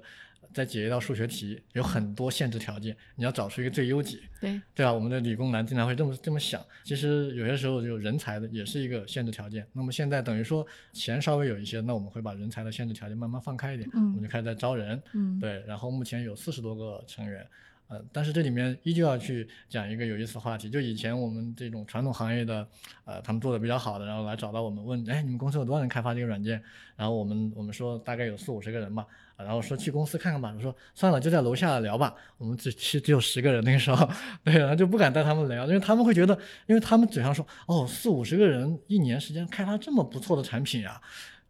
[0.53, 4.19] 再解一道数学题，有很多限制条件，你要找出一个最优解。
[4.40, 6.64] 对对啊，我们的理工男经常会这么这么想。
[6.84, 9.65] 其实有些时候就人才的也是一个限制条件。
[9.74, 15.02] 那么现在等于说钱稍微有一些，那我们会把人才的限制条件慢慢放开一点，嗯，我们就开始在招人。
[15.14, 17.45] 嗯，对，然后目前有四十多个成员。
[17.90, 22.68] 呃，但是这里面依旧要去讲一个有意思的话题，就以前我们这种传统行业的，
[23.06, 26.61] 呃，他们做的比较好的，然后来找到我们问，哎，你们公司有多少人开发这个软件？
[26.98, 29.07] 然后我们我们说大概有四五十个人吧，
[29.38, 30.54] 然后说去公司看看吧。
[30.56, 32.14] 我说算了，就在楼下聊吧。
[32.38, 34.10] 我们只其实只有十个人那个时候，
[34.44, 41.02] 对，然后就不敢带他们聊，因为他们会觉得，因为他们嘴上说，哦，四五十个人一年时间开发这么不错的产品啊，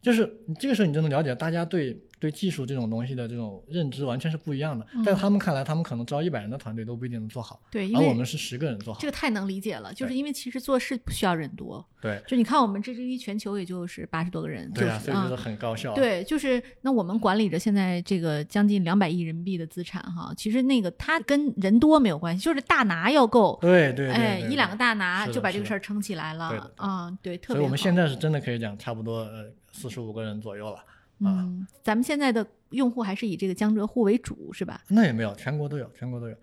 [0.02, 1.98] 就是你这个时候你就能了解大家对。
[2.20, 9.00] 对技术这种东西的这种认知完全是不一样的，在他们看来，他们可能招一百人的团队都不一定能做好，对，而我们是十个人做好。
[9.00, 15.94] 这个太能理解了，就是因为其实做事不需要人多，对，就你看我们 GGV 全球也就是八十多个人，对啊，所以就是很高效。
[15.94, 27.58] 对，就是那我们管理着现在这个将近两百亿人民币的资产哈，其实那个它跟人多没有关系，就是大拿要够，对对，哎，一两个大拿就把这个事儿撑起来了，啊，对，特别。
[27.58, 30.80] 所以我们现在是真的可以讲，差不多呃四十五个人左右了。
[31.20, 34.84] 嗯，咱们现在的用户还是以这个江浙沪为主，是吧？
[34.90, 36.36] 那也没有，全国都有，全国都有。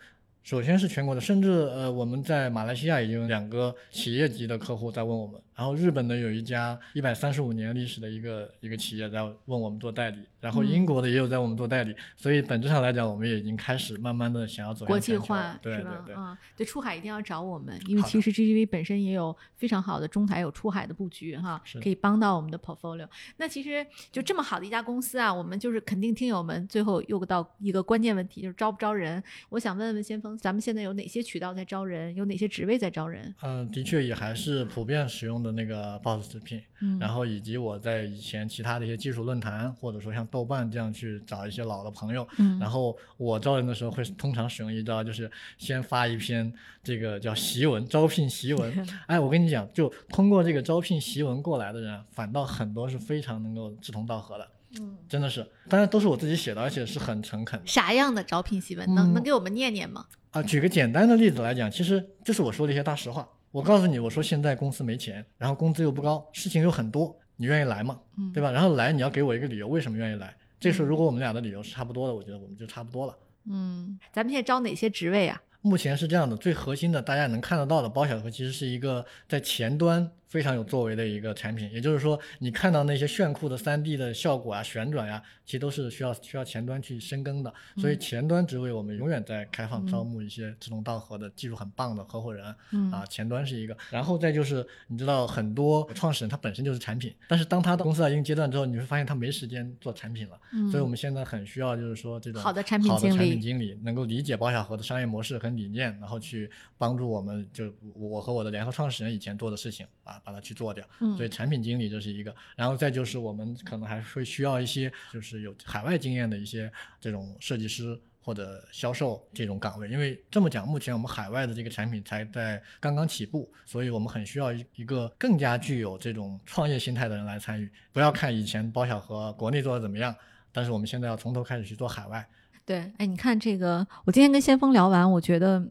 [0.43, 23.09] 首先是全国的，甚至呃，我们在马来西亚已经有两个企业级的客户在问我们，然后日本的有一家一百三十五年历史的一个一个企业在问我们做代理，然后英国的也有在我们做代理，所以本质上来讲，我们也已经开始慢慢的想要走国际化，对对对，啊，对出海一定要找我们，因为其实 GGV 本身也有非常好的中台有出海的布局哈，可以帮到我们的 portfolio。
[23.37, 29.23] 那其实就这么好的一家公司啊，我们就是肯定听友们最后又到一个关键问题，就是招不招人？
[29.51, 30.37] 我想问问先锋。
[30.37, 32.15] 咱们现在有哪些渠道在招人？
[32.15, 33.33] 有哪些职位在招人？
[33.43, 46.53] 嗯，的确也还是普遍使用的那个 Boss 直聘，嗯然后以及我在以前其他的一些技术论坛，或者说像豆瓣这样去找一些老的朋友，嗯然后我招人的时候会通常使用一招，就是先发一篇
[46.83, 48.89] 这个叫檄文，招聘檄文。
[49.07, 54.49] 哎，我跟你讲，就通过这个招聘檄文过来的人啊，反倒很多是非常能够志同道合的，
[54.81, 57.67] 嗯，真的是，当然都是我自己写的，而且是很诚恳的。
[57.67, 58.95] 啥样的招聘檄文？
[58.95, 60.07] 能嗯能给我们念念吗？
[60.31, 63.29] 啊，举个简单的例子来讲，其实就是我说的一些大实话。
[63.55, 68.01] 我告诉你，我说现在公司没钱，然后工资又不高，事情又很多，你愿意来吗？
[68.19, 68.51] 嗯对吧？
[68.51, 70.37] 然后来，你要给我一个理由，为什么愿意来？
[70.59, 73.17] 这时候如果我们俩的理由是差不多的，我觉得我们就差不多了。
[73.49, 75.41] 嗯，咱们现在招哪些职位啊？
[75.61, 81.71] 目前是这样的，最核心的大家能看得到的包小哥，其实是一个在前端非常有作为的一个产品。
[81.73, 87.55] 也就是说，你看到那些炫酷的 3D 的效果啊、旋转呀、其实都是需要需要前端去深耕的。
[87.77, 92.53] 所以前端职位我们永远在开放招募一些志同道合的、技术很棒的合伙人。
[92.73, 100.37] 嗯啊，前端是一个，然后再就是你知道很多创始人他本身就是产品，但是当他到公司到一定阶段之后，你会发现他没时间做产品了。
[100.53, 110.85] 嗯所以我们现在很需要就是说这种好的产品好的产经理品经理能够理解包小盒的商业模式和理念，然后去帮助我们，就我和我的联合创始人以前做的事情啊，把它去做掉。
[111.01, 116.71] 嗯所以产品经理这是一个，然后再就是我们可能还会需要一些就是有海外经验的一些
[117.01, 118.01] 这种设计师。
[118.27, 127.71] 或者销售这种岗位，因为这么讲，目前我们海外的这个产品才在刚刚起步，所以我们很需要一一个更加具有这种创业心态的人来参与。
[127.93, 130.17] 不要看以前包小盒国内做的怎么样，
[130.53, 132.27] 但是我们现在要从头开始去做海外。
[132.65, 135.63] 对，哎，你看这个，我今天跟先锋聊完，我觉得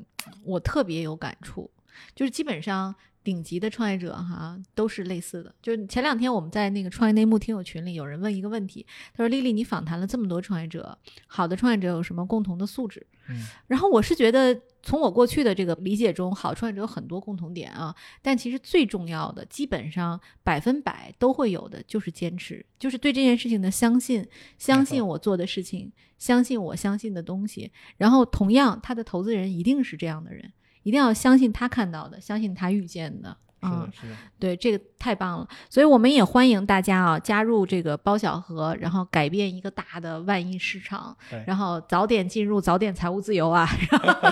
[0.43, 1.72] 我特别有感触，
[2.14, 2.93] 就是基本上
[3.24, 5.54] 顶级的创业者哈都是类似的。
[5.62, 8.86] 就是前两天我们在那个创业内幕听友群里，有人问一个问题，
[9.16, 10.98] 他说：“丽丽，你访谈了这么多创业者，
[11.28, 24.28] 好的创业者有什么共同的素质？”嗯，然后我是觉得，从我过去的这个理解中，好创业者有很多共同点啊，但其实最重要的，基本上百分百都会有的，就是坚持，就是对这件事情的相信，
[24.58, 25.90] 相信我做的事情，
[26.20, 27.72] 相信我相信的东西。
[27.95, 30.52] 然后，同样，他的投资人一定是这样的人，
[30.84, 33.35] 一定要相信他看到的，相信他遇见的。
[33.65, 41.15] 嗯、是的，对，这个太棒了，所以我们也欢迎大家啊加入这个包小盒，然后改变一个大的万亿市场，
[41.47, 43.65] 然后早点进入，早点财务自由啊！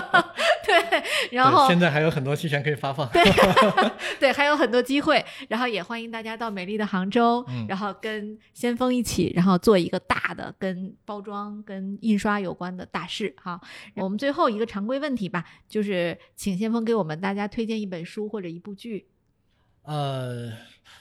[0.90, 3.08] 对，然后现在还有很多期权可以发放。
[4.18, 13.60] 对，还有很多机会，然后也欢迎大家到美丽的杭州，嗯然后跟先锋一起，然后做一个大的跟包装、跟印刷有关的大事哈。
[13.94, 19.06] 我们最后一个常规问题吧，就是请先锋给我们大家推荐一本书或者一部剧。
[19.82, 20.52] 呃，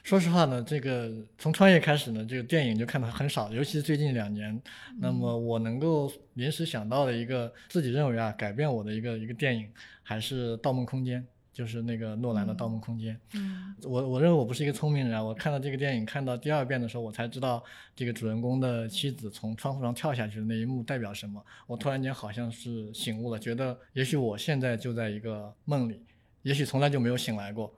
[0.03, 4.59] 说实话呢，这个从创业开始呢，这个电影就看的很少，尤其是最近两年。
[4.99, 9.69] 那么我能够临时想到的一个自己认为啊改变我的一个一个电影，
[10.01, 11.21] 还是《盗梦空间》，
[11.53, 13.13] 就是那个诺兰的《盗梦空间》。
[13.33, 17.63] 嗯我我认为我不是一个聪明人啊，我看到这个电影看到第二遍的时候，我才知道
[17.95, 21.43] 这个主人公的妻子从窗户上跳下去的那一幕代表什么。
[21.67, 26.01] 我突然间好像是醒悟了，觉得也许我现在就在一个梦里，
[26.41, 27.71] 也许从来就没有醒来过。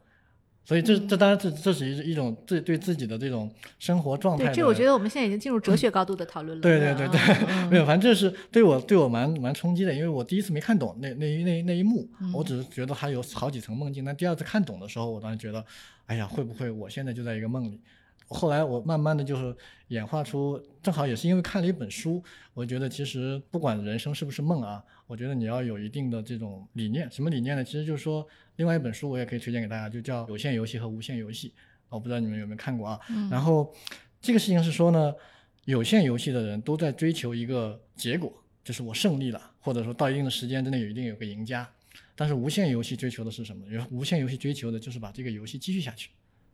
[0.65, 6.61] 所以这这当然这这是一一种自对自己的这种生活状态对，这我觉得我们现在已经进入哲学高度的讨论了。
[6.61, 7.19] 对对对对
[7.49, 14.05] 嗯 没有，反正这是对我对我蛮蛮冲击的，因为我第一次没看懂那那一那一那一幕，嗯我只是觉得它有好几层梦境。
[14.05, 15.63] 但第二次看懂的时候，我当时觉得，
[16.05, 17.79] 哎呀，会不会我现在就在一个梦里？
[18.29, 19.55] 后来我慢慢的就是
[19.89, 22.23] 演化出，正好也是因为看了一本书，
[22.53, 27.07] 我觉得其实不管人生是不是梦啊，我觉得你要有一定的这种理念。
[27.11, 27.63] 什么理念呢？
[27.63, 28.25] 其实就是说，
[28.57, 31.49] 另外一本书我也可以推荐给大家，就叫《有限游戏和无限游戏》。
[31.89, 32.99] 我不知道你们有没有看过啊？
[33.09, 33.73] 嗯然后
[34.21, 35.13] 这个事情是说呢，
[35.65, 41.69] 有限游戏的人都在追求一个结果，就是我胜利了，或者说到一定的时间之内有一定有个赢家。
[42.15, 43.65] 但是无限游戏追求的是什么？
[43.91, 46.09] 无限游戏追求的就是把这个游戏继续下去，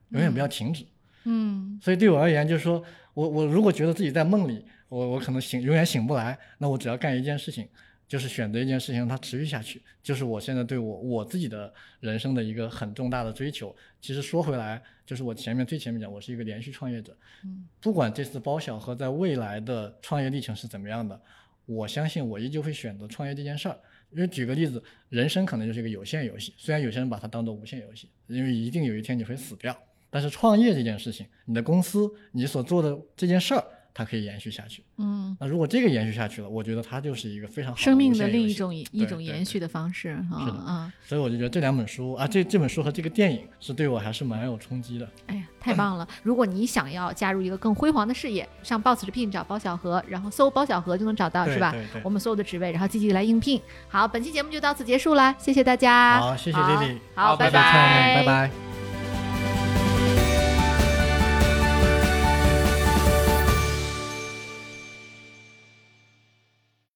[0.09, 0.85] 永远不要停止。
[1.25, 2.81] 嗯所以对我而言，就是说
[3.13, 7.67] 我我如果觉得自己在梦里，我我可能醒永远醒不来，那我只要干一件事情，
[8.09, 13.73] 就是选择一件事情它持续下去，就是我现在对我我自己的人生的一个很重大的追求。
[14.01, 21.21] 其实说回来，就是我前面最前面讲，我是一个连续创业者，嗯，不管这次包小和在未来的创业历程是怎么样的，
[21.67, 23.77] 我相信我依旧会选择创业这件事儿。
[24.09, 29.77] 因为举个例子，人生可能就是一个有限游戏，虽然有些人把它当做无限游戏，因为一定有一天你会死掉。
[30.09, 33.63] 但是创业这件事情，你的公司你所做的这件事儿，
[33.99, 34.81] 它可以延续下去。
[34.95, 40.93] 嗯，那如果这个延续下去了，我觉得它就是一个非常好生命的另一种一种延续的方式啊是的啊！
[41.05, 45.05] 所以我就觉得这两本书啊，这这本书和这个电影是对我还是蛮有冲击的。
[45.27, 46.07] 哎呀，太棒了！
[46.23, 52.01] 如果你想要加入一个更辉煌的事业，上 Boss 直聘找包小何，然后搜包小何就能找到，是吧对对？
[52.05, 53.61] 我们所有的职位，然后积极地来应聘。
[53.89, 56.21] 好，本期节目就到此结束了，谢谢大家。
[56.21, 58.68] 好，谢谢好丽丽，好，拜拜拜拜。